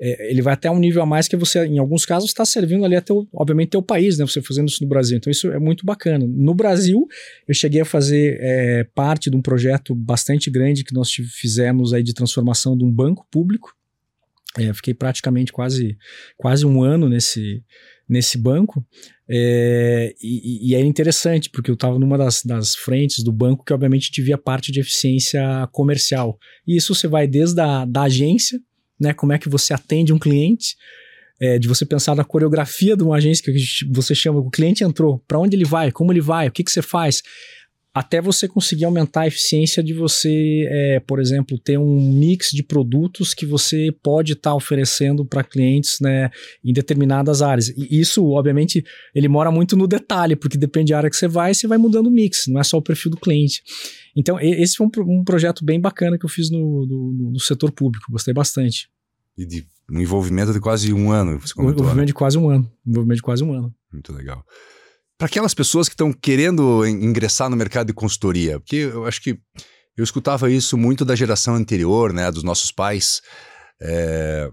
[0.00, 2.82] É, ele vai até um nível a mais que você, em alguns casos, está servindo
[2.82, 4.24] ali até, o, obviamente, teu país, né?
[4.24, 5.18] Você fazendo isso no Brasil.
[5.18, 6.26] Então, isso é muito bacana.
[6.26, 7.06] No Brasil,
[7.46, 12.02] eu cheguei a fazer é, parte de um projeto bastante grande que nós fizemos aí
[12.02, 13.74] de transformação de um banco público.
[14.58, 15.96] É, fiquei praticamente quase,
[16.36, 17.62] quase um ano nesse,
[18.08, 18.84] nesse banco.
[19.28, 23.72] É, e, e é interessante, porque eu estava numa das, das frentes do banco que,
[23.72, 26.38] obviamente, tivia parte de eficiência comercial.
[26.66, 28.60] E isso você vai desde a da agência,
[29.00, 30.76] né, como é que você atende um cliente,
[31.40, 33.58] é, de você pensar na coreografia de uma agência que
[33.90, 36.70] você chama, o cliente entrou, para onde ele vai, como ele vai, o que, que
[36.70, 37.22] você faz
[37.94, 42.62] até você conseguir aumentar a eficiência de você, é, por exemplo, ter um mix de
[42.62, 46.30] produtos que você pode estar tá oferecendo para clientes né,
[46.64, 47.68] em determinadas áreas.
[47.68, 48.82] E isso, obviamente,
[49.14, 52.06] ele mora muito no detalhe, porque depende da área que você vai, você vai mudando
[52.06, 53.62] o mix, não é só o perfil do cliente.
[54.16, 57.70] Então, esse foi um, um projeto bem bacana que eu fiz no, no, no setor
[57.70, 58.88] público, gostei bastante.
[59.36, 62.06] E de um envolvimento de quase um ano, você comentou, Um envolvimento né?
[62.06, 62.70] de quase um ano.
[62.86, 63.74] Um envolvimento de quase um ano.
[63.92, 64.44] Muito legal
[65.22, 69.38] para aquelas pessoas que estão querendo ingressar no mercado de consultoria, porque eu acho que
[69.96, 73.20] Eu escutava isso muito da geração anterior, né, dos nossos pais,
[73.80, 74.50] é,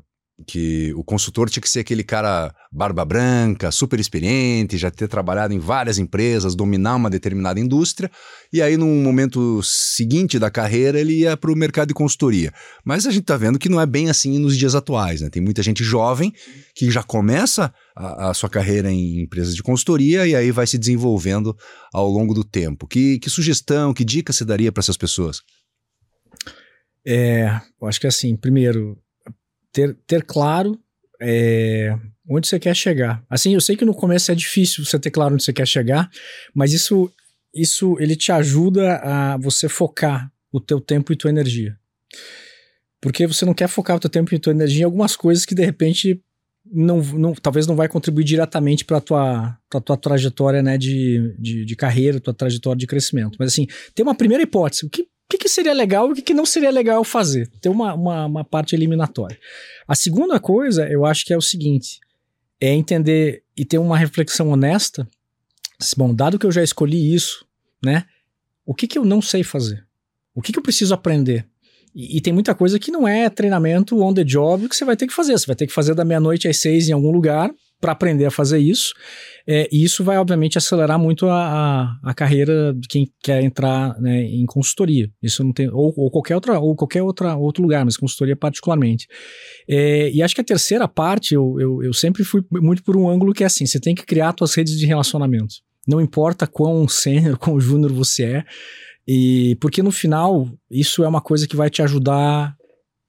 [0.47, 5.53] que o consultor tinha que ser aquele cara barba branca, super experiente, já ter trabalhado
[5.53, 8.09] em várias empresas, dominar uma determinada indústria,
[8.51, 12.53] e aí num momento seguinte da carreira ele ia para o mercado de consultoria.
[12.85, 15.29] Mas a gente está vendo que não é bem assim nos dias atuais, né?
[15.29, 16.33] Tem muita gente jovem
[16.75, 20.77] que já começa a, a sua carreira em empresas de consultoria e aí vai se
[20.77, 21.55] desenvolvendo
[21.93, 22.87] ao longo do tempo.
[22.87, 25.41] Que, que sugestão, que dica você daria para essas pessoas?
[27.05, 28.97] É, eu acho que assim, primeiro,
[29.71, 30.79] ter, ter claro
[31.21, 33.23] é, onde você quer chegar.
[33.29, 36.09] Assim, eu sei que no começo é difícil você ter claro onde você quer chegar,
[36.53, 37.11] mas isso,
[37.53, 41.77] isso ele te ajuda a você focar o teu tempo e tua energia.
[43.01, 45.55] Porque você não quer focar o teu tempo e tua energia em algumas coisas que
[45.55, 46.21] de repente
[46.71, 51.65] não, não, talvez não vai contribuir diretamente para a tua, tua trajetória né, de, de,
[51.65, 53.37] de, carreira, tua trajetória de crescimento.
[53.39, 54.85] Mas assim, tem uma primeira hipótese.
[54.85, 57.47] O que que, que seria legal e o que, que não seria legal fazer.
[57.61, 59.39] Ter uma, uma, uma parte eliminatória.
[59.87, 61.99] A segunda coisa, eu acho que é o seguinte:
[62.59, 65.07] é entender e ter uma reflexão honesta.
[65.95, 67.45] Bom, dado que eu já escolhi isso,
[67.83, 68.05] né?
[68.65, 69.85] O que, que eu não sei fazer?
[70.33, 71.45] O que, que eu preciso aprender?
[71.95, 74.97] E, e, tem muita coisa que não é treinamento on the job que você vai
[74.97, 75.37] ter que fazer.
[75.37, 78.31] Você vai ter que fazer da meia-noite às seis em algum lugar para aprender a
[78.31, 78.93] fazer isso.
[79.47, 83.99] É, e isso vai, obviamente, acelerar muito a, a, a carreira de quem quer entrar
[83.99, 85.09] né, em consultoria.
[85.21, 85.69] Isso não tem.
[85.69, 89.07] Ou, ou, qualquer outra, ou qualquer outra, outro lugar, mas consultoria particularmente.
[89.67, 93.09] É, e acho que a terceira parte, eu, eu, eu sempre fui muito por um
[93.09, 95.55] ângulo que é assim: você tem que criar suas redes de relacionamento.
[95.87, 98.45] Não importa quão sênior, quão júnior você é.
[99.07, 102.55] E porque no final, isso é uma coisa que vai te ajudar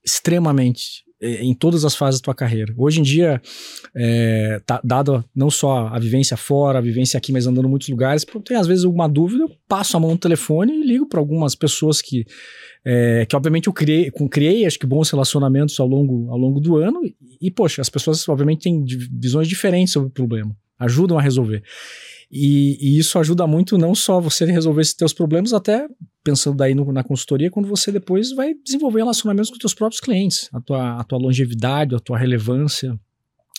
[0.03, 2.73] extremamente em todas as fases da tua carreira.
[2.77, 3.41] Hoje em dia,
[3.95, 7.89] é, tá, dado não só a vivência fora, a vivência aqui, mas andando em muitos
[7.89, 11.21] lugares, tem às vezes alguma dúvida, eu passo a mão no telefone e ligo para
[11.21, 12.25] algumas pessoas que,
[12.85, 16.77] é, que obviamente eu criei, criei, acho que bons relacionamentos ao longo, ao longo do
[16.77, 21.23] ano, e, e poxa, as pessoas obviamente têm visões diferentes sobre o problema, ajudam a
[21.23, 21.63] resolver.
[22.31, 25.89] E, e, isso ajuda muito não só você resolver esses teus problemas, até
[26.23, 30.01] pensando daí no, na consultoria, quando você depois vai desenvolver relacionamentos com os teus próprios
[30.01, 32.99] clientes, a tua, a tua longevidade, a tua relevância.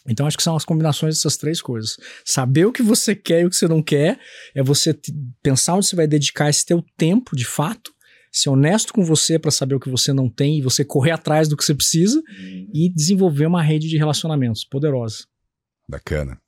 [0.08, 1.98] Então acho que são as combinações dessas três coisas.
[2.26, 4.20] Saber o que você quer e o que você não quer,
[4.56, 4.98] é você
[5.44, 7.92] pensar onde você vai dedicar esse teu tempo de fato,
[8.32, 11.48] ser honesto com você para saber o que você não tem e você correr atrás
[11.48, 12.70] do que você precisa uhum.
[12.74, 15.26] e desenvolver uma rede de relacionamentos poderosa.
[15.88, 16.40] Bacana.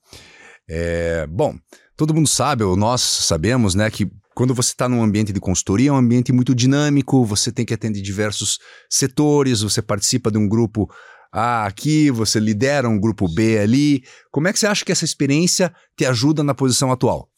[0.68, 1.58] É, bom,
[1.98, 5.90] todo mundo sabe, ou nós sabemos, né, que quando você está num ambiente de consultoria,
[5.90, 10.48] é um ambiente muito dinâmico, você tem que atender diversos setores, você participa de um
[10.48, 10.90] grupo
[11.32, 14.04] A aqui, você lidera um grupo B ali.
[14.32, 17.30] Como é que você acha que essa experiência te ajuda na posição atual?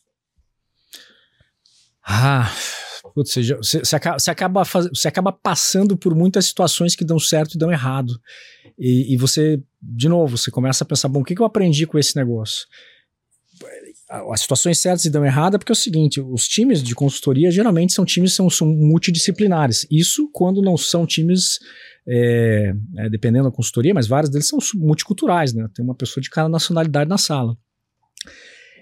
[2.05, 2.51] Ah,
[3.15, 7.17] putz, você, você, acaba, você, acaba faz, você acaba passando por muitas situações que dão
[7.17, 8.19] certo e dão errado.
[8.77, 11.87] E, e você, de novo, você começa a pensar: bom, o que, que eu aprendi
[11.87, 12.67] com esse negócio?
[14.09, 17.93] As situações certas se dão errada porque é o seguinte, os times de consultoria geralmente
[17.93, 19.87] são times são, são multidisciplinares.
[19.89, 21.59] Isso quando não são times,
[22.07, 25.67] é, é, dependendo da consultoria, mas vários deles são multiculturais, né?
[25.73, 27.57] Tem uma pessoa de cada nacionalidade na sala.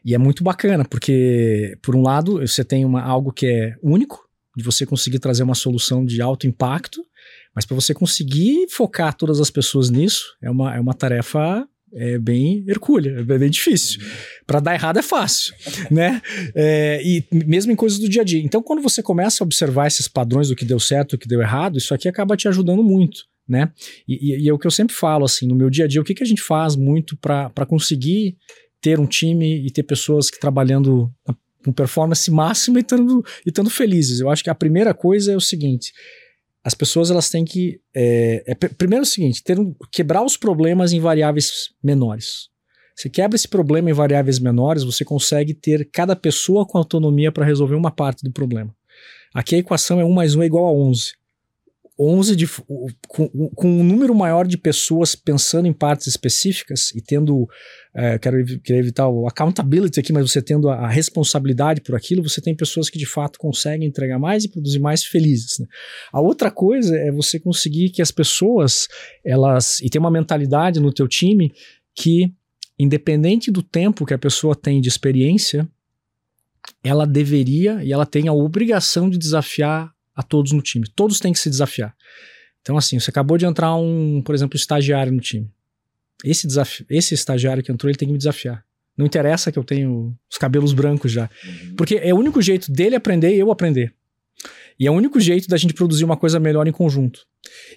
[0.03, 4.21] E é muito bacana, porque, por um lado, você tem uma, algo que é único,
[4.55, 7.01] de você conseguir trazer uma solução de alto impacto,
[7.55, 12.17] mas para você conseguir focar todas as pessoas nisso, é uma, é uma tarefa é
[12.17, 14.01] bem hercúlea, é bem difícil.
[14.45, 15.53] Para dar errado é fácil,
[15.91, 16.21] né?
[16.55, 18.41] É, e mesmo em coisas do dia a dia.
[18.41, 21.41] Então, quando você começa a observar esses padrões do que deu certo, do que deu
[21.41, 23.71] errado, isso aqui acaba te ajudando muito, né?
[24.07, 26.01] E, e, e é o que eu sempre falo, assim, no meu dia a dia,
[26.01, 28.37] o que, que a gente faz muito para conseguir
[28.81, 31.09] ter um time e ter pessoas que trabalhando
[31.63, 32.85] com performance máxima e
[33.45, 34.19] estando felizes.
[34.19, 35.93] Eu acho que a primeira coisa é o seguinte:
[36.63, 40.37] as pessoas elas têm que é, é, primeiro é o seguinte ter um, quebrar os
[40.37, 42.49] problemas em variáveis menores.
[42.95, 47.45] Você quebra esse problema em variáveis menores você consegue ter cada pessoa com autonomia para
[47.45, 48.73] resolver uma parte do problema.
[49.33, 51.13] Aqui a equação é 1 mais 1 é igual a 11
[51.99, 52.47] 11 de,
[53.07, 57.47] com, com, um número maior de pessoas pensando em partes específicas e tendo,
[57.93, 62.27] é, quero, quero evitar o accountability aqui, mas você tendo a, a, responsabilidade por aquilo,
[62.27, 65.59] você tem pessoas que de fato conseguem entregar mais e produzir mais felizes.
[65.59, 65.67] Né?
[66.11, 68.87] A outra coisa é você conseguir que as pessoas,
[69.23, 71.53] elas, e tem uma mentalidade no teu time
[71.93, 72.33] que,
[72.77, 75.67] independente do tempo que a pessoa tem de experiência,
[76.83, 80.85] ela deveria e ela tem a obrigação de desafiar a todos no time.
[80.95, 81.95] Todos têm que se desafiar.
[82.61, 85.51] Então, assim, você acabou de entrar um, por exemplo, estagiário no time.
[86.23, 88.63] Esse, desafio, esse estagiário que entrou, ele tem que me desafiar.
[88.97, 91.29] Não interessa que eu tenho os cabelos brancos já.
[91.43, 91.75] Uhum.
[91.75, 93.93] Porque é o único jeito dele aprender e eu aprender.
[94.79, 97.25] E é o único jeito da gente produzir uma coisa melhor em conjunto.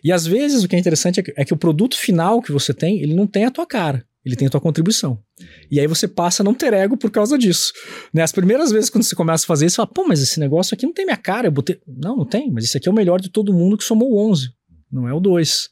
[0.03, 2.53] E às vezes o que é interessante é que, é que o produto final que
[2.53, 4.07] você tem, ele não tem a tua cara.
[4.27, 5.23] Ele tem a tua contribuição.
[5.71, 7.73] E aí você passa a não ter ego por causa disso.
[8.13, 8.23] Né?
[8.23, 10.75] As primeiras vezes quando você começa a fazer isso, você fala, pô, mas esse negócio
[10.75, 11.47] aqui não tem minha cara.
[11.47, 11.79] Eu botei...
[11.87, 14.51] Não, não tem, mas esse aqui é o melhor de todo mundo que somou 11.
[14.91, 15.69] Não é o 2.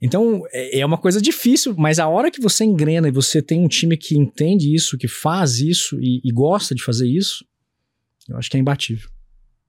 [0.00, 3.60] Então, é, é uma coisa difícil, mas a hora que você engrena e você tem
[3.60, 7.44] um time que entende isso, que faz isso e, e gosta de fazer isso,
[8.26, 9.10] eu acho que é imbatível.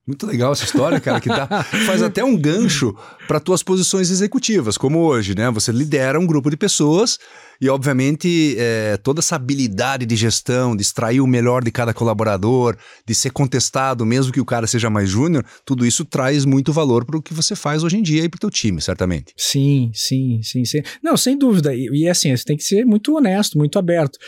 [0.07, 2.95] Muito legal essa história, cara, que tá, faz até um gancho
[3.27, 5.49] para tuas posições executivas, como hoje, né?
[5.49, 7.17] Você lidera um grupo de pessoas
[7.59, 12.77] e, obviamente, é, toda essa habilidade de gestão, de extrair o melhor de cada colaborador,
[13.03, 17.03] de ser contestado, mesmo que o cara seja mais júnior, tudo isso traz muito valor
[17.03, 19.33] para o que você faz hoje em dia e para o teu time, certamente.
[19.35, 20.81] Sim, sim, sim, sim.
[21.01, 21.73] Não, sem dúvida.
[21.73, 24.19] E, e assim, você tem que ser muito honesto, muito aberto.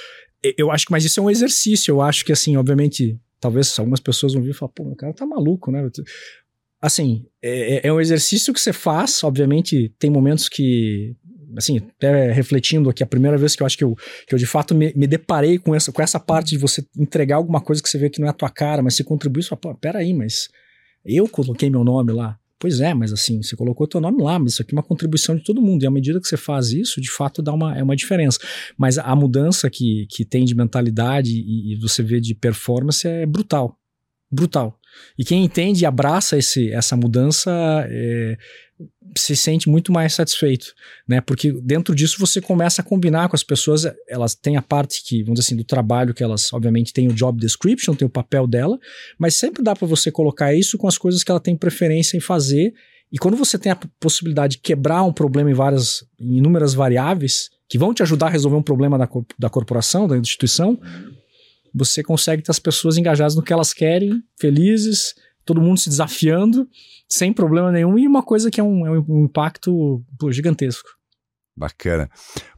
[0.57, 1.91] Eu acho que, mas isso é um exercício.
[1.91, 5.13] Eu acho que, assim, obviamente, talvez algumas pessoas vão vir e falar, pô, o cara
[5.13, 5.88] tá maluco, né?
[6.82, 11.15] Assim, é, é, é um exercício que você faz, obviamente tem momentos que,
[11.58, 13.95] assim, até refletindo aqui, a primeira vez que eu acho que eu,
[14.28, 17.38] que eu de fato me, me deparei com essa, com essa parte de você entregar
[17.38, 19.50] alguma coisa que você vê que não é a tua cara, mas se contribui, você
[19.50, 20.50] fala, pô, peraí, mas
[21.04, 22.38] eu coloquei meu nome lá.
[22.60, 25.36] Pois é, mas assim, você colocou teu nome lá, mas isso aqui é uma contribuição
[25.36, 25.84] de todo mundo.
[25.84, 28.39] E à medida que você faz isso, de fato dá uma, é uma diferença.
[28.76, 33.26] Mas a mudança que, que tem de mentalidade e, e você vê de performance é
[33.26, 33.78] brutal.
[34.29, 34.77] Brutal.
[35.17, 37.51] E quem entende e abraça esse, essa mudança
[37.89, 38.37] é,
[39.15, 40.73] se sente muito mais satisfeito,
[41.07, 41.21] né?
[41.21, 45.23] Porque dentro disso você começa a combinar com as pessoas, elas têm a parte que,
[45.23, 48.45] vamos dizer assim, do trabalho que elas, obviamente, têm o job description, tem o papel
[48.47, 48.77] dela,
[49.17, 52.21] mas sempre dá para você colocar isso com as coisas que ela tem preferência em
[52.21, 52.73] fazer.
[53.11, 57.49] E quando você tem a possibilidade de quebrar um problema em várias, em inúmeras variáveis,
[57.69, 59.09] que vão te ajudar a resolver um problema da,
[59.39, 60.79] da corporação, da instituição,
[61.73, 65.13] você consegue ter as pessoas engajadas no que elas querem, felizes,
[65.45, 66.67] todo mundo se desafiando,
[67.08, 70.89] sem problema nenhum, e uma coisa que é um, é um impacto pô, gigantesco.
[71.56, 72.10] Bacana.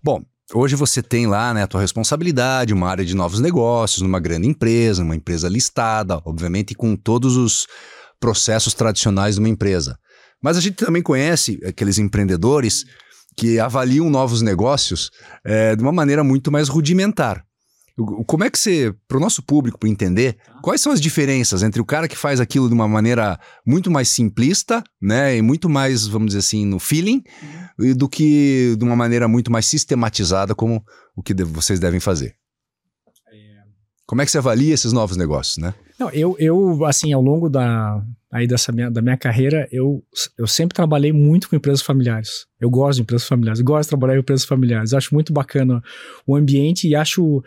[0.04, 0.22] Bom,
[0.54, 4.48] hoje você tem lá né, a tua responsabilidade, uma área de novos negócios, numa grande
[4.48, 7.67] empresa, uma empresa listada, obviamente com todos os
[8.19, 9.98] processos tradicionais de uma empresa.
[10.41, 12.86] Mas a gente também conhece aqueles empreendedores
[13.38, 15.12] que avaliam novos negócios
[15.45, 17.45] é, de uma maneira muito mais rudimentar.
[18.26, 21.82] Como é que você, para o nosso público, para entender, quais são as diferenças entre
[21.82, 26.08] o cara que faz aquilo de uma maneira muito mais simplista, né, e muito mais,
[26.08, 27.24] vamos dizer assim, no feeling,
[27.78, 27.96] uhum.
[27.96, 30.84] do que de uma maneira muito mais sistematizada, como
[31.16, 32.36] o que vocês devem fazer?
[33.28, 33.64] É...
[34.06, 35.74] Como é que você avalia esses novos negócios, né?
[36.00, 40.02] Não, eu, eu assim, ao longo da, aí dessa minha, da minha carreira, eu,
[40.38, 42.48] eu sempre trabalhei muito com empresas familiares.
[42.60, 44.94] Eu gosto de empresas familiares, gosto de trabalhar em empresas familiares.
[44.94, 45.84] Acho muito bacana
[46.26, 47.44] o ambiente e acho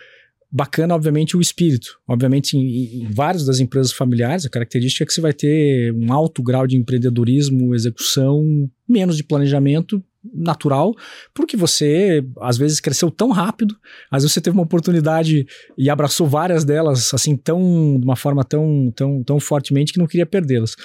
[0.53, 1.99] bacana, obviamente, o espírito.
[2.07, 6.12] Obviamente, em, em várias das empresas familiares, a característica é que você vai ter um
[6.12, 10.95] alto grau de empreendedorismo, execução, menos de planejamento natural,
[11.35, 13.77] porque você às vezes cresceu tão rápido,
[14.11, 18.45] às vezes você teve uma oportunidade e abraçou várias delas assim tão de uma forma
[18.45, 20.77] tão tão tão fortemente que não queria perdê-las.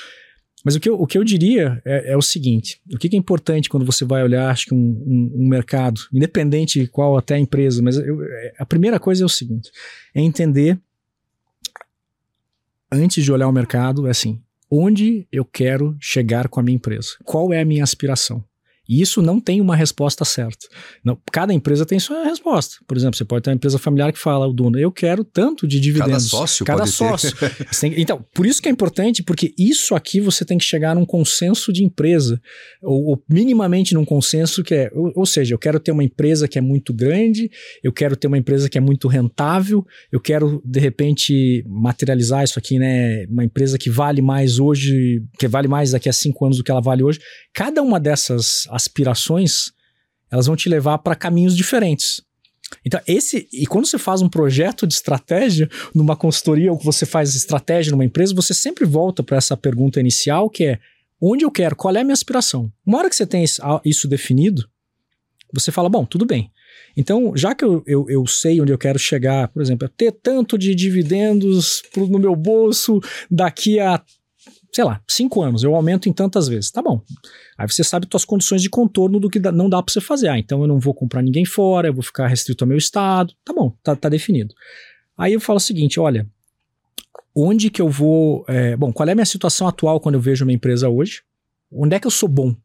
[0.67, 3.15] Mas o que eu, o que eu diria é, é o seguinte: o que, que,
[3.15, 7.15] é importante quando você vai olhar, acho que um, um, um mercado, independente de qual
[7.15, 9.71] até a empresa, mas eu, é, a primeira coisa é o seguinte:
[10.13, 10.77] é entender,
[12.91, 17.11] antes de olhar o mercado, é assim, onde eu quero chegar com a minha empresa?
[17.23, 18.43] Qual é a minha aspiração?
[18.87, 20.67] E isso não tem uma resposta certa.
[21.03, 22.77] Não, cada empresa tem sua resposta.
[22.87, 25.67] Por exemplo, você pode ter uma empresa familiar que fala, o dono, eu quero tanto
[25.67, 26.31] de dividendos.
[26.31, 27.31] Cada sócio Cada sócio.
[27.79, 31.05] tem, então, por isso que é importante, porque isso aqui você tem que chegar num
[31.05, 32.41] consenso de empresa,
[32.81, 36.47] ou, ou minimamente num consenso que é, ou, ou, seja, eu quero ter uma empresa
[36.47, 37.49] que é muito grande,
[37.83, 42.57] eu quero ter uma empresa que é muito rentável, eu quero, de repente, materializar isso
[42.57, 43.25] aqui, né?
[43.25, 46.71] Uma empresa que vale mais hoje, que vale mais daqui a cinco anos do que
[46.71, 47.19] ela vale hoje.
[47.53, 49.71] Cada uma dessas aspirações,
[50.31, 52.21] elas vão te levar para caminhos diferentes.
[52.85, 53.47] Então, esse.
[53.51, 57.91] E quando você faz um projeto de estratégia numa consultoria ou que você faz estratégia
[57.91, 60.79] numa empresa, você sempre volta para essa pergunta inicial, que é
[61.21, 62.71] onde eu quero, qual é a minha aspiração.
[62.85, 63.43] Uma hora que você tem
[63.85, 64.67] isso definido,
[65.53, 66.51] você fala, bom, tudo bem.
[66.95, 70.11] Então, já que eu, eu, eu sei onde eu quero chegar, por exemplo, é ter
[70.11, 72.99] tanto de dividendos no meu bolso
[73.29, 74.01] daqui a
[74.71, 76.71] sei lá, cinco anos, eu aumento em tantas vezes.
[76.71, 77.01] Tá bom.
[77.57, 80.29] Aí você sabe suas condições de contorno do que não dá para você fazer.
[80.29, 83.33] Ah, então eu não vou comprar ninguém fora, eu vou ficar restrito ao meu estado.
[83.43, 84.53] Tá bom, tá, tá definido.
[85.17, 86.27] Aí eu falo o seguinte: olha,
[87.35, 88.45] onde que eu vou.
[88.47, 91.21] É, bom, qual é a minha situação atual quando eu vejo uma empresa hoje?
[91.71, 92.55] Onde é que eu sou bom?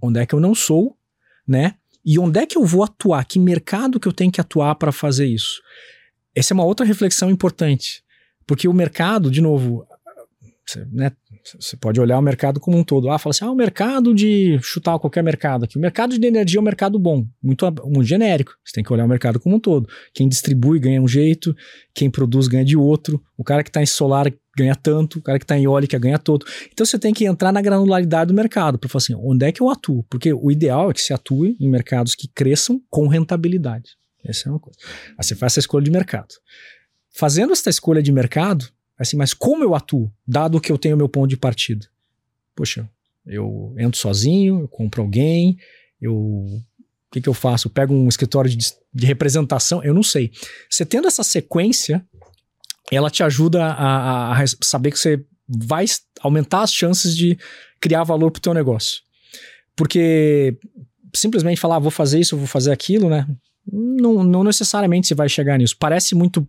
[0.00, 0.96] Onde é que eu não sou,
[1.46, 1.74] né?
[2.04, 3.24] E onde é que eu vou atuar?
[3.24, 5.60] Que mercado que eu tenho que atuar para fazer isso?
[6.34, 8.04] Essa é uma outra reflexão importante.
[8.46, 9.86] Porque o mercado, de novo,
[10.92, 11.12] né,
[11.58, 13.10] Você pode olhar o mercado como um todo.
[13.10, 15.78] Ah, fala assim: ah, o mercado de chutar qualquer mercado aqui.
[15.78, 18.52] O mercado de energia é um mercado bom, muito, muito genérico.
[18.64, 19.88] Você tem que olhar o mercado como um todo.
[20.12, 21.54] Quem distribui ganha um jeito,
[21.94, 23.22] quem produz ganha de outro.
[23.36, 26.18] O cara que está em solar ganha tanto, o cara que está em eólica ganha
[26.18, 26.44] todo.
[26.72, 29.62] Então você tem que entrar na granularidade do mercado para falar assim: onde é que
[29.62, 30.04] eu atuo?
[30.10, 33.90] Porque o ideal é que se atue em mercados que cresçam com rentabilidade.
[34.24, 34.78] Essa é uma coisa.
[35.16, 36.34] Aí você faz essa escolha de mercado.
[37.14, 38.66] Fazendo essa escolha de mercado,
[38.98, 41.86] Assim, mas como eu atuo, dado que eu tenho meu ponto de partida?
[42.54, 42.88] Poxa,
[43.26, 45.58] eu entro sozinho, eu compro alguém,
[46.00, 46.14] eu.
[46.14, 46.62] O
[47.12, 47.68] que, que eu faço?
[47.68, 48.58] Eu pego um escritório de,
[48.92, 49.82] de representação?
[49.82, 50.32] Eu não sei.
[50.68, 52.04] Você tendo essa sequência,
[52.90, 55.84] ela te ajuda a, a, a saber que você vai
[56.20, 57.38] aumentar as chances de
[57.80, 59.00] criar valor para o teu negócio.
[59.74, 60.58] Porque
[61.14, 63.26] simplesmente falar, ah, vou fazer isso, vou fazer aquilo, né?
[63.70, 65.76] Não, não necessariamente você vai chegar nisso.
[65.78, 66.46] Parece muito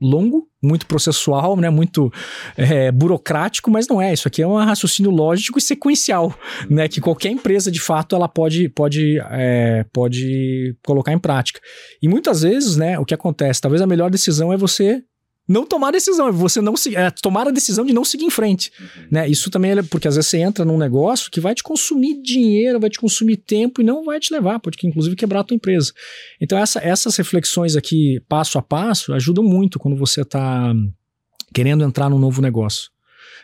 [0.00, 2.12] longo, muito processual, né, muito
[2.56, 4.12] é, burocrático, mas não é.
[4.12, 6.34] Isso aqui é um raciocínio lógico e sequencial,
[6.68, 11.60] né, que qualquer empresa de fato ela pode pode é, pode colocar em prática.
[12.02, 13.60] E muitas vezes, né, o que acontece?
[13.60, 15.02] Talvez a melhor decisão é você
[15.46, 18.30] não tomar decisão, é você não se, é, tomar a decisão de não seguir em
[18.30, 19.06] frente, uhum.
[19.10, 19.28] né?
[19.28, 22.80] Isso também é porque às vezes você entra num negócio que vai te consumir dinheiro,
[22.80, 25.92] vai te consumir tempo e não vai te levar, pode inclusive quebrar a tua empresa.
[26.40, 30.72] Então essa, essas reflexões aqui, passo a passo, ajudam muito quando você está
[31.52, 32.90] querendo entrar num novo negócio.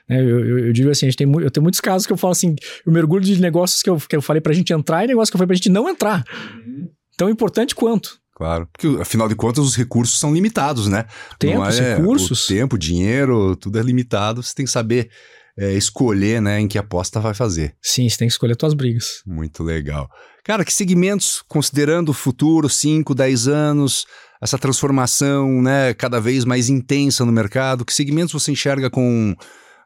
[0.08, 0.20] Né?
[0.20, 2.32] Eu, eu, eu, digo assim, a gente tem, eu tenho muitos casos que eu falo
[2.32, 5.30] assim, eu mergulho de negócios que eu, que eu falei pra gente entrar e negócios
[5.30, 6.24] que eu falei pra gente não entrar.
[6.54, 6.88] Uhum.
[7.16, 8.19] Tão importante quanto.
[8.40, 8.66] Claro.
[8.72, 11.04] Porque, afinal de contas, os recursos são limitados, né?
[11.38, 12.44] Tempo, é, recursos.
[12.44, 14.42] O tempo, dinheiro, tudo é limitado.
[14.42, 15.10] Você tem que saber
[15.58, 17.76] é, escolher, né, em que aposta vai fazer.
[17.82, 19.20] Sim, você tem que escolher suas brigas.
[19.26, 20.08] Muito legal.
[20.42, 24.06] Cara, que segmentos, considerando o futuro, 5, 10 anos,
[24.40, 29.36] essa transformação, né, cada vez mais intensa no mercado, que segmentos você enxerga com,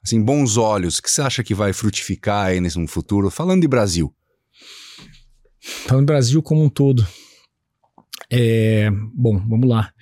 [0.00, 0.98] assim, bons olhos?
[0.98, 3.30] O que você acha que vai frutificar aí nesse futuro?
[3.30, 4.14] Falando de Brasil.
[5.88, 7.04] Falando de Brasil como um todo.
[8.30, 9.92] É, bom, vamos lá.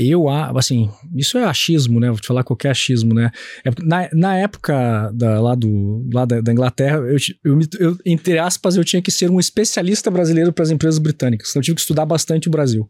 [0.00, 2.08] Eu, assim, isso é achismo, né?
[2.08, 3.32] Vou te falar qualquer achismo, né?
[3.64, 8.38] É, na, na época da, lá, do, lá da, da Inglaterra, eu, eu, eu, entre
[8.38, 11.50] aspas, eu tinha que ser um especialista brasileiro para as empresas britânicas.
[11.50, 12.88] Então eu tive que estudar bastante o Brasil.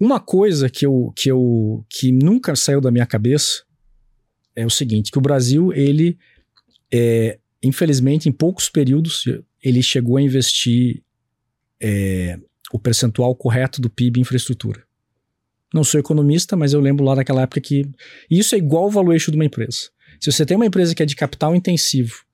[0.00, 3.62] Uma coisa que eu, que eu que nunca saiu da minha cabeça
[4.56, 6.16] é o seguinte, que o Brasil, ele,
[6.90, 9.24] é, infelizmente, em poucos períodos,
[9.62, 11.02] ele chegou a investir
[11.78, 12.38] é,
[12.74, 14.82] o percentual correto do PIB em infraestrutura.
[15.72, 17.88] Não sou economista, mas eu lembro lá daquela época que
[18.28, 19.90] isso é igual ao valuation de uma empresa.
[20.18, 22.24] Se você tem uma empresa que é de capital intensivo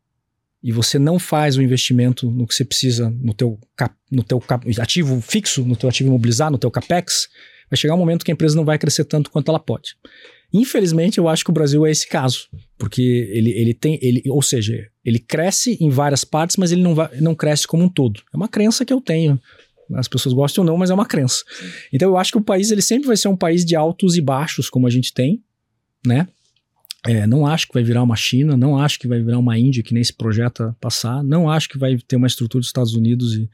[0.62, 4.41] e você não faz o investimento no que você precisa no teu, cap, no teu
[4.41, 7.28] cap, ativo fixo, no teu ativo imobilizado, no teu capex,
[7.70, 9.95] vai chegar um momento que a empresa não vai crescer tanto quanto ela pode.
[10.55, 14.41] Infelizmente, eu acho que o Brasil é esse caso, porque ele, ele tem, ele, ou
[14.41, 18.22] seja, ele cresce em várias partes, mas ele não, vai, não cresce como um todo.
[18.32, 19.38] É uma crença que eu tenho
[19.95, 21.45] as pessoas gostam ou não, mas é uma crença.
[21.93, 24.20] Então eu acho que o país ele sempre vai ser um país de altos e
[24.20, 25.43] baixos, como a gente tem,
[26.07, 26.28] né?
[27.07, 29.82] É, não acho que vai virar uma China, não acho que vai virar uma Índia,
[29.82, 33.34] que nem esse projeto passar, não acho que vai ter uma estrutura dos Estados Unidos
[33.34, 33.49] e,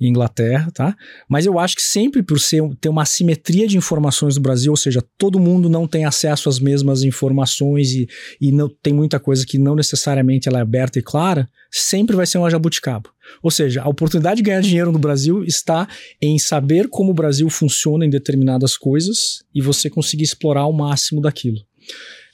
[0.00, 0.96] Inglaterra, tá?
[1.28, 4.76] Mas eu acho que sempre por ser, ter uma assimetria de informações do Brasil, ou
[4.76, 8.08] seja, todo mundo não tem acesso às mesmas informações e,
[8.40, 12.26] e não, tem muita coisa que não necessariamente ela é aberta e clara, sempre vai
[12.26, 13.08] ser uma jabuticaba.
[13.42, 15.88] Ou seja, a oportunidade de ganhar dinheiro no Brasil está
[16.20, 21.20] em saber como o Brasil funciona em determinadas coisas e você conseguir explorar o máximo
[21.20, 21.58] daquilo.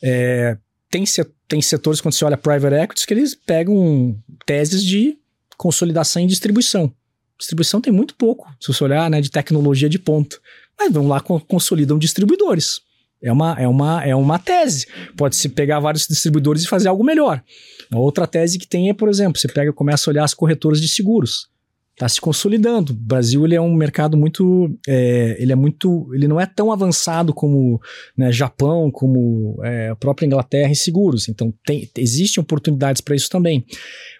[0.03, 0.57] É,
[0.91, 1.05] tem,
[1.47, 5.17] tem setores, quando você olha private equities, que eles pegam teses de
[5.57, 6.93] consolidação e distribuição.
[7.41, 10.37] Distribuição tem muito pouco, se você olhar né, de tecnologia de ponta.
[10.79, 12.81] Mas vão lá, consolidam distribuidores.
[13.23, 14.87] É uma, é uma, é uma tese.
[15.17, 17.43] Pode-se pegar vários distribuidores e fazer algo melhor.
[17.91, 20.81] A outra tese que tem é, por exemplo, você pega começa a olhar as corretoras
[20.81, 21.49] de seguros
[21.93, 22.93] está se consolidando.
[22.93, 26.73] O Brasil ele é um mercado muito, é, ele é muito, ele não é tão
[26.73, 27.81] avançado como
[28.17, 31.29] né, Japão, como é, a própria Inglaterra em seguros.
[31.29, 33.65] Então tem, existem oportunidades para isso também.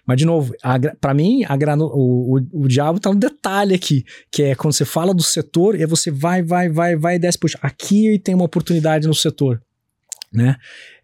[0.05, 0.53] Mas de novo,
[0.99, 4.85] para mim grano, o, o, o diabo está no detalhe aqui, que é quando você
[4.85, 8.45] fala do setor e você vai, vai, vai, vai e desce, puxa, aqui tem uma
[8.45, 9.61] oportunidade no setor
[10.31, 10.55] né?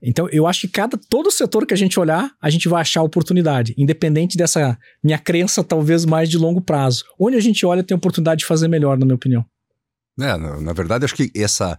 [0.01, 3.03] Então eu acho que cada todo setor que a gente olhar, a gente vai achar
[3.03, 7.03] oportunidade, independente dessa minha crença talvez mais de longo prazo.
[7.19, 9.45] Onde a gente olha tem oportunidade de fazer melhor, na minha opinião.
[10.19, 11.77] É, na, na verdade acho que essa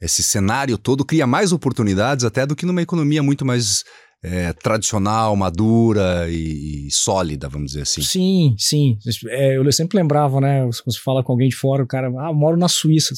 [0.00, 3.84] esse cenário todo cria mais oportunidades até do que numa economia muito mais
[4.22, 8.02] é, tradicional, madura e, e, sólida, vamos dizer assim.
[8.02, 8.98] Sim, sim.
[9.26, 10.64] É, eu sempre lembrava, né?
[10.66, 13.14] Você fala com alguém de fora, o cara, ah, moro na Suíça.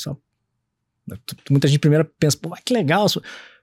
[1.50, 3.06] Muita gente primeiro pensa, pô, que legal.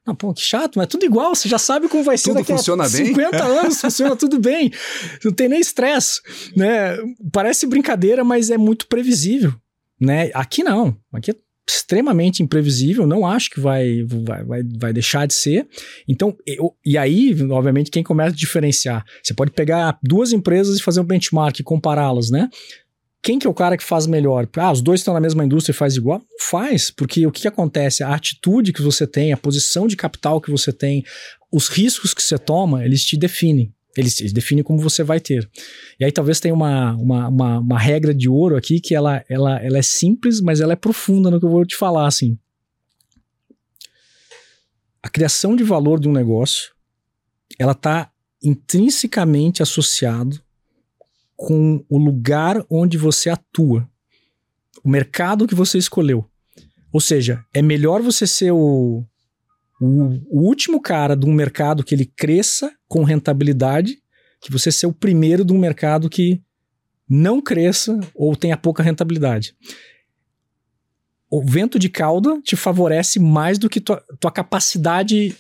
[0.07, 2.35] Não, pô, que chato, mas é tudo igual, você já sabe como vai ser tudo
[2.35, 3.41] daqui funciona a 50 bem.
[3.59, 4.71] anos, funciona tudo bem.
[5.21, 6.21] Não tem nem estresse,
[6.55, 6.97] né?
[7.29, 9.53] Parece brincadeira, mas é muito previsível,
[9.99, 10.31] né?
[10.33, 11.35] Aqui não, aqui é
[11.69, 15.67] extremamente imprevisível, não acho que vai, vai, vai, vai deixar de ser.
[16.07, 19.03] Então, eu, e aí, obviamente, quem começa a diferenciar?
[19.21, 22.49] Você pode pegar duas empresas e fazer um benchmark, compará-las, né?
[23.22, 24.47] Quem que é o cara que faz melhor?
[24.57, 26.22] Ah, os dois estão na mesma indústria e faz igual?
[26.39, 28.03] Faz, porque o que, que acontece?
[28.03, 31.03] A atitude que você tem, a posição de capital que você tem,
[31.51, 33.74] os riscos que você toma, eles te definem.
[33.97, 35.49] Eles, eles definem como você vai ter.
[35.99, 39.59] E aí talvez tenha uma, uma, uma, uma, regra de ouro aqui que ela, ela,
[39.59, 42.38] ela é simples, mas ela é profunda no que eu vou te falar, assim.
[45.01, 46.74] A criação de valor de um negócio,
[47.57, 48.11] ela está
[48.43, 50.39] intrinsecamente associado
[51.38, 53.88] com o lugar onde você atua,
[54.83, 56.25] o mercado que você escolheu.
[56.91, 59.05] Ou seja, é melhor você ser o,
[59.79, 59.85] o,
[60.29, 64.01] o último cara de um mercado que ele cresça com rentabilidade,
[64.41, 66.41] que você ser o primeiro de um mercado que
[67.07, 69.55] não cresça ou tenha pouca rentabilidade.
[71.29, 75.35] O vento de cauda te favorece mais do que tua, tua capacidade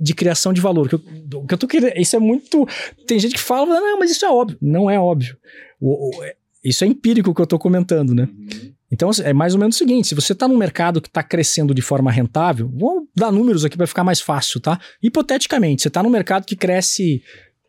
[0.00, 0.88] de criação de valor.
[0.88, 0.98] Que eu,
[1.46, 2.66] que eu tô querendo, isso é muito.
[3.06, 4.56] Tem gente que fala, não, mas isso é óbvio.
[4.60, 5.36] Não é óbvio.
[5.80, 6.34] O, o, é,
[6.64, 8.24] isso é empírico que eu estou comentando, né?
[8.24, 8.72] Uhum.
[8.90, 11.74] Então é mais ou menos o seguinte: se você está num mercado que está crescendo
[11.74, 14.80] de forma rentável, vou dar números aqui para ficar mais fácil, tá?
[15.02, 17.22] Hipoteticamente, você está num mercado que cresce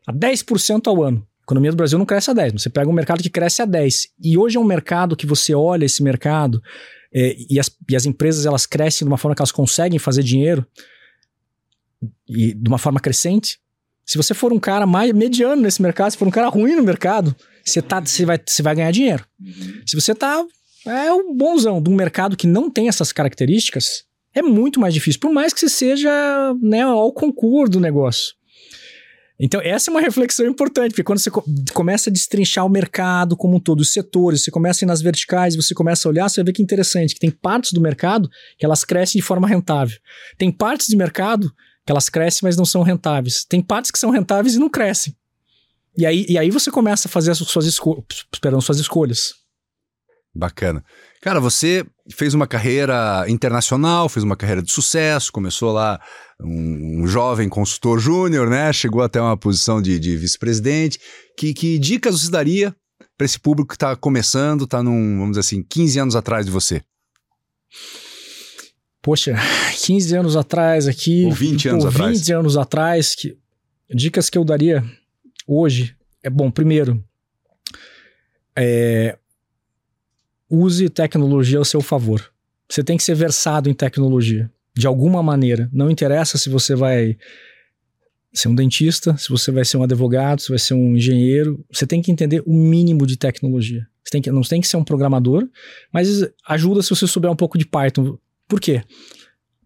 [0.07, 1.25] a 10% ao ano.
[1.41, 3.65] A economia do Brasil não cresce a 10, você pega um mercado que cresce a
[3.65, 4.09] 10.
[4.23, 6.61] E hoje é um mercado que você olha esse mercado
[7.13, 10.23] é, e, as, e as empresas elas crescem de uma forma que elas conseguem fazer
[10.23, 10.65] dinheiro
[12.28, 13.60] e de uma forma crescente,
[14.06, 16.84] se você for um cara mais mediano nesse mercado, se for um cara ruim no
[16.84, 19.26] mercado, você, tá, você, vai, você vai ganhar dinheiro.
[19.39, 19.82] Uhum.
[19.86, 20.43] Se você tá
[20.86, 25.20] é um bonzão de um mercado que não tem essas características, é muito mais difícil,
[25.20, 26.10] por mais que você seja
[26.62, 28.34] né, ao concurso do negócio.
[29.43, 31.32] Então, essa é uma reflexão importante, porque quando você
[31.74, 35.02] começa a destrinchar o mercado como um todo, os setores, você começa a ir nas
[35.02, 37.82] verticais, você começa a olhar, você vai ver que é interessante, que tem partes do
[37.82, 39.97] mercado que elas crescem de forma rentável.
[40.38, 41.52] Tem partes de mercado
[41.91, 43.45] elas crescem, mas não são rentáveis.
[43.45, 45.15] Tem partes que são rentáveis e não crescem.
[45.97, 48.03] E aí, e aí você começa a fazer as suas, esco
[48.61, 49.35] suas escolhas.
[50.33, 50.83] Bacana.
[51.21, 55.99] Cara, você fez uma carreira internacional, fez uma carreira de sucesso, começou lá
[56.41, 58.71] um, um jovem consultor júnior, né?
[58.71, 60.99] Chegou até uma posição de, de vice-presidente.
[61.37, 62.73] Que, que dicas você daria
[63.17, 66.51] para esse público que está começando, está num, vamos dizer assim, 15 anos atrás de
[66.51, 66.81] você?
[69.02, 69.36] Poxa,
[69.84, 71.26] 15 anos atrás aqui.
[71.26, 72.30] Ou 20 anos ou 20 atrás.
[72.30, 73.16] anos atrás.
[73.16, 73.38] Que,
[73.93, 74.84] dicas que eu daria
[75.47, 77.04] hoje é bom, primeiro,
[78.56, 79.18] é,
[80.49, 82.32] use tecnologia ao seu favor.
[82.70, 85.70] Você tem que ser versado em tecnologia, de alguma maneira.
[85.74, 87.18] Não interessa se você vai
[88.34, 91.86] ser um dentista, se você vai ser um advogado, se vai ser um engenheiro, você
[91.86, 93.86] tem que entender o mínimo de tecnologia.
[94.04, 95.47] Você tem que, não tem que ser um programador,
[95.91, 96.08] mas
[96.47, 98.18] ajuda se você souber um pouco de Python.
[98.52, 98.84] Por quê?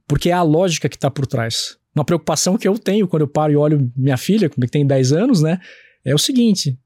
[0.08, 1.76] Porque é a lógica que está por trás.
[1.96, 5.12] Uma preocupação que eu tenho quando eu paro e olho minha filha, que tem 10
[5.12, 5.60] anos, né?
[6.06, 6.78] É o seguinte: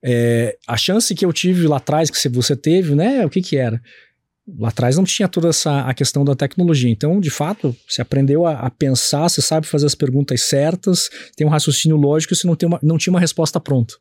[0.00, 3.26] é, a chance que eu tive lá atrás, que você teve, né?
[3.26, 3.82] O que que era?
[4.60, 6.88] Lá atrás não tinha toda essa a questão da tecnologia.
[6.88, 11.44] Então, de fato, você aprendeu a, a pensar, você sabe fazer as perguntas certas, tem
[11.44, 13.94] um raciocínio lógico e você não, tem uma, não tinha uma resposta pronta.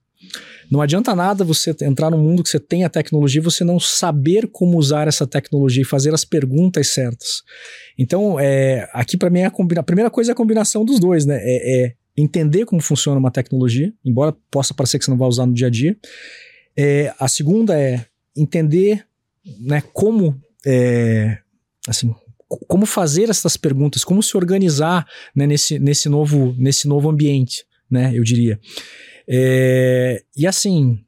[0.69, 3.79] Não adianta nada você entrar num mundo que você tem a tecnologia e você não
[3.79, 7.41] saber como usar essa tecnologia e fazer as perguntas certas.
[7.97, 11.25] Então, é, aqui para mim é a, a primeira coisa é a combinação dos dois,
[11.25, 11.39] né?
[11.41, 15.45] É, é, entender como funciona uma tecnologia, embora possa parecer que você não vai usar
[15.45, 15.97] no dia a dia.
[16.77, 18.05] É, a segunda é
[18.35, 19.05] entender
[19.59, 21.37] né, como é,
[21.87, 22.13] assim
[22.67, 28.11] como fazer essas perguntas, como se organizar né, nesse, nesse, novo, nesse novo ambiente, né?
[28.13, 28.59] Eu diria.
[29.31, 30.99] É, e assim,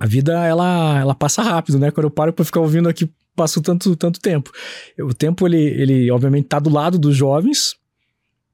[0.00, 1.92] a vida ela, ela passa rápido, né?
[1.92, 4.50] Quando eu paro para ficar ouvindo aqui, passo tanto, tanto tempo.
[4.98, 7.76] O tempo, ele, ele obviamente tá do lado dos jovens,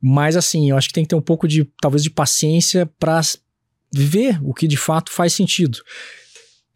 [0.00, 3.20] mas assim, eu acho que tem que ter um pouco de, talvez, de paciência para
[3.94, 5.78] ver o que de fato faz sentido.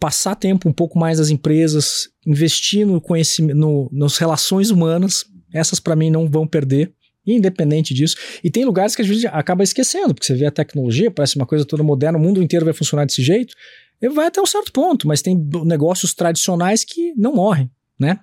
[0.00, 5.80] Passar tempo um pouco mais nas empresas, investir no conhecimento, no, nas relações humanas, essas
[5.80, 6.92] para mim não vão perder
[7.26, 8.16] independente disso.
[8.42, 11.46] E tem lugares que a gente acaba esquecendo, porque você vê a tecnologia, parece uma
[11.46, 13.54] coisa toda moderna, o mundo inteiro vai funcionar desse jeito.
[14.00, 17.70] Ele vai até um certo ponto, mas tem negócios tradicionais que não morrem.
[17.98, 18.18] Né?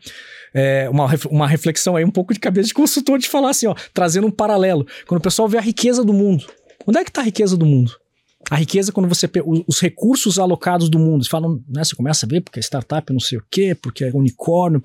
[0.53, 3.75] É uma, uma reflexão aí, um pouco de cabeça de consultor, de falar assim, ó,
[3.93, 4.85] trazendo um paralelo.
[5.07, 6.45] Quando o pessoal vê a riqueza do mundo,
[6.85, 7.91] onde é que está a riqueza do mundo?
[8.49, 9.29] A riqueza, quando você.
[9.67, 11.23] Os recursos alocados do mundo.
[11.23, 14.03] Você fala, né, você começa a ver porque é startup não sei o quê, porque
[14.03, 14.81] é unicórnio.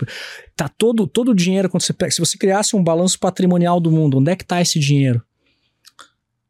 [0.56, 2.12] Tá todo, todo o dinheiro, quando você pega.
[2.12, 5.22] Se você criasse um balanço patrimonial do mundo, onde é que tá esse dinheiro?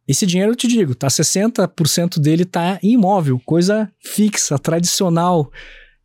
[0.06, 5.50] Esse dinheiro, eu te digo, tá 60% dele tá em imóvel, coisa fixa, tradicional.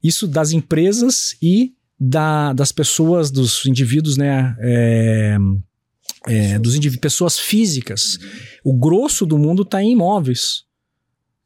[0.04, 4.56] Isso das empresas e da, das pessoas, dos indivíduos, né?
[4.60, 5.38] É,
[6.28, 8.18] é, dos indivíduos, pessoas físicas.
[8.64, 10.66] O grosso do mundo está em imóveis.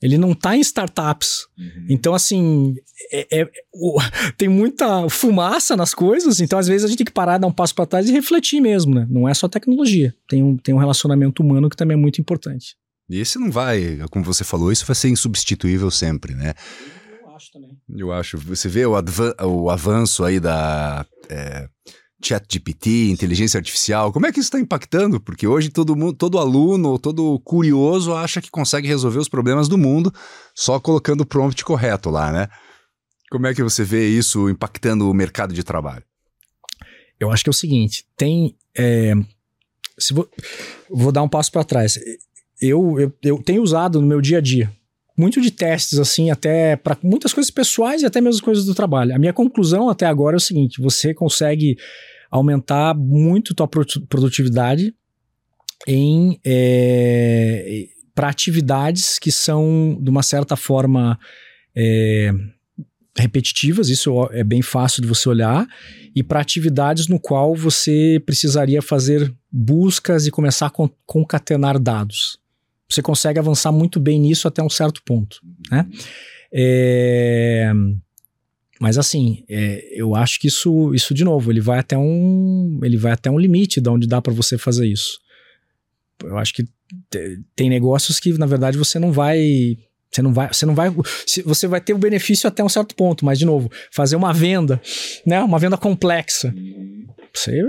[0.02, 1.48] Ele não está em startups.
[1.58, 1.88] Uhum.
[1.89, 2.76] Então, assim,
[3.12, 4.00] é, é, o,
[4.38, 7.52] tem muita fumaça nas coisas, então às vezes a gente tem que parar, dar um
[7.52, 9.08] passo para trás e refletir mesmo, né?
[9.10, 10.14] Não é só tecnologia.
[10.28, 12.76] Tem um, tem um relacionamento humano que também é muito importante.
[13.10, 16.54] E esse não vai, como você falou, isso vai ser insubstituível sempre, né?
[17.22, 17.78] Eu acho também.
[17.95, 18.38] Eu acho.
[18.38, 21.06] Você vê o, avanço aí da.
[21.30, 21.70] É
[22.24, 25.20] ChatGPT, inteligência artificial, como é que isso está impactando?
[25.20, 29.78] Porque hoje todo mundo, todo aluno, todo curioso acha que consegue resolver os problemas do
[29.78, 30.11] mundo
[30.55, 32.47] só colocando o prompt correto lá, né?
[33.30, 36.03] Como é que você vê isso impactando o mercado de trabalho?
[37.20, 39.13] Eu acho que é o seguinte, tem, é,
[39.97, 40.30] se vou,
[40.89, 41.99] vou dar um passo para trás.
[42.61, 44.77] Eu, eu, eu tenho usado no meu dia a dia
[45.18, 49.15] muito de testes, assim, até para muitas coisas pessoais e até mesmo coisas do trabalho.
[49.15, 51.76] A minha conclusão até agora é o seguinte: você consegue
[52.30, 54.93] aumentar muito tua produtividade
[55.88, 61.18] em é, para atividades que são de uma certa forma
[61.76, 62.32] é,
[63.18, 65.68] repetitivas, isso é bem fácil de você olhar,
[66.15, 72.39] e para atividades no qual você precisaria fazer buscas e começar a concatenar dados
[72.90, 75.86] você consegue avançar muito bem nisso até um certo ponto, né?
[76.52, 77.72] É,
[78.80, 82.98] mas assim, é, eu acho que isso, isso de novo, ele vai até um, ele
[82.98, 85.20] vai até um limite de onde dá para você fazer isso.
[86.24, 86.66] Eu acho que
[87.56, 89.78] tem negócios que na verdade você não vai
[90.18, 90.89] você não vai, você não vai,
[91.45, 94.82] você vai ter o benefício até um certo ponto, mas de novo, fazer uma venda,
[95.26, 96.53] né, uma venda complexa.
[97.34, 97.61] Você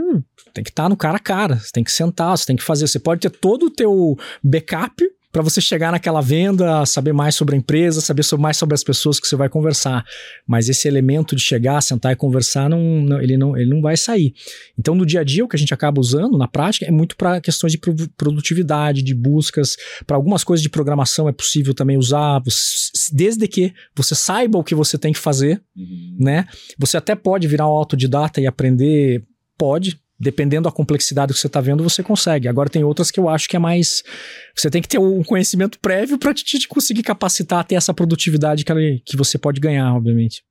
[0.54, 2.62] tem que estar tá no cara a cara, você tem que sentar, você tem que
[2.62, 5.04] fazer, você pode ter todo o teu backup
[5.38, 9.20] para você chegar naquela venda, saber mais sobre a empresa, saber mais sobre as pessoas
[9.20, 10.04] que você vai conversar.
[10.44, 13.96] Mas esse elemento de chegar, sentar e conversar, não, não, ele, não, ele não vai
[13.96, 14.34] sair.
[14.76, 17.16] Então, no dia a dia, o que a gente acaba usando, na prática, é muito
[17.16, 17.78] para questões de
[18.16, 19.76] produtividade, de buscas.
[20.04, 22.42] Para algumas coisas de programação é possível também usar,
[23.12, 26.16] desde que você saiba o que você tem que fazer, uhum.
[26.18, 26.48] né?
[26.76, 29.24] Você até pode virar um autodidata e aprender,
[29.56, 32.48] pode, dependendo da complexidade que você está vendo, você consegue.
[32.48, 34.02] Agora tem outras que eu acho que é mais.
[34.56, 38.64] Você tem que ter um conhecimento prévio para te, te, conseguir capacitar até essa produtividade
[38.64, 40.42] que, que você pode ganhar, obviamente.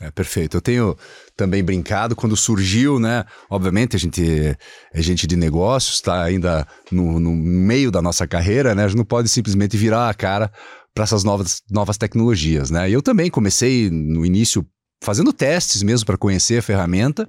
[0.00, 0.56] É perfeito.
[0.56, 0.96] Eu tenho
[1.36, 3.24] também brincado quando surgiu, né?
[3.48, 4.56] Obviamente a gente
[4.92, 8.84] é gente de negócios, está ainda no, no, meio da nossa carreira, né?
[8.84, 10.52] A gente não pode simplesmente virar a cara
[10.92, 12.90] para essas novas, novas tecnologias, né?
[12.90, 14.66] Eu também comecei no início
[15.02, 17.28] fazendo testes mesmo para conhecer a ferramenta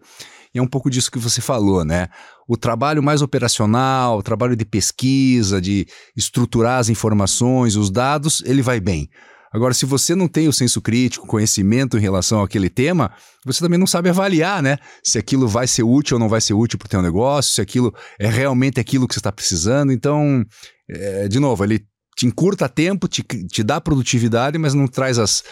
[0.55, 2.07] e é um pouco disso que você falou, né?
[2.47, 5.85] O trabalho mais operacional, o trabalho de pesquisa, de
[6.15, 9.09] estruturar as informações, os dados, ele vai bem.
[9.51, 13.11] Agora, se você não tem o senso crítico, conhecimento em relação àquele tema,
[13.45, 14.77] você também não sabe avaliar, né?
[15.03, 17.61] Se aquilo vai ser útil ou não vai ser útil para o teu negócio, se
[17.61, 19.91] aquilo é realmente aquilo que você está precisando.
[19.91, 20.41] Então,
[20.89, 21.85] é, de novo, ele
[22.15, 25.43] te encurta tempo, te, te dá produtividade, mas não traz as,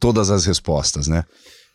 [0.00, 1.22] todas as respostas, né?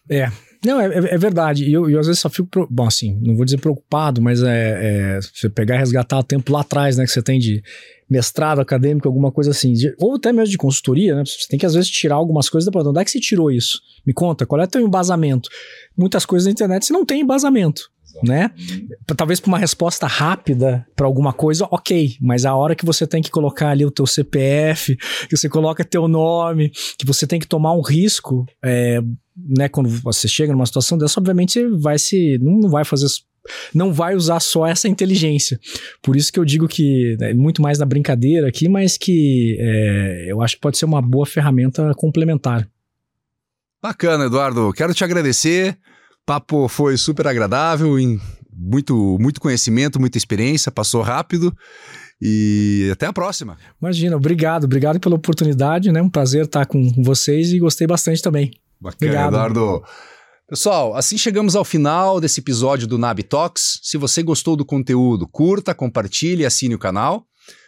[0.10, 0.30] É,
[0.66, 1.66] não, é, é, é verdade.
[1.66, 2.48] E eu, eu, às vezes só fico.
[2.48, 2.68] Pro...
[2.70, 6.52] Bom, assim, não vou dizer preocupado, mas é, é, você pegar e resgatar o tempo
[6.52, 7.06] lá atrás, né?
[7.06, 7.62] Que você tem de
[8.10, 9.74] mestrado acadêmico, alguma coisa assim.
[9.74, 11.24] De, ou até mesmo de consultoria, né?
[11.26, 12.90] Você tem que às vezes tirar algumas coisas da planta.
[12.90, 13.82] Onde é que você tirou isso?
[14.06, 15.50] Me conta, qual é o teu embasamento?
[15.98, 18.52] Muitas coisas na internet você não tem embasamento né?
[19.18, 23.22] Talvez para uma resposta rápida para alguma coisa, ok, mas a hora que você tem
[23.22, 24.96] que colocar ali o teu CPF,
[25.30, 29.02] que você coloca teu nome, que você tem que tomar um risco, é,
[29.36, 29.68] né?
[29.68, 33.08] Quando você chega numa situação dessa, obviamente você vai se não, vai fazer
[33.74, 35.60] não vai usar só essa inteligência.
[36.02, 40.26] Por isso que eu digo que é muito mais na brincadeira aqui, mas que é,
[40.30, 42.68] eu acho que pode ser uma boa ferramenta complementar.
[43.82, 44.72] Bacana, Eduardo.
[44.72, 45.78] Quero te agradecer.
[46.26, 47.96] Papo foi super agradável,
[48.56, 51.56] muito, muito conhecimento, muita experiência, passou rápido.
[52.22, 53.58] E até a próxima.
[53.82, 56.02] Imagina, obrigado, obrigado pela oportunidade, né?
[56.02, 58.52] Um prazer estar com vocês e gostei bastante também.
[58.80, 59.34] Bacana, obrigado.
[59.34, 59.84] Eduardo.
[60.48, 63.80] Pessoal, assim chegamos ao final desse episódio do Nab Talks.
[63.82, 67.26] Se você gostou do conteúdo, curta, compartilhe e assine o canal.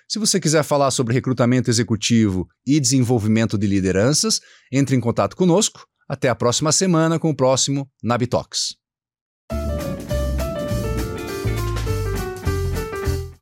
[0.07, 4.39] Se você quiser falar sobre recrutamento executivo e desenvolvimento de lideranças,
[4.71, 5.85] entre em contato conosco.
[6.07, 8.75] Até a próxima semana com o próximo Nabitox.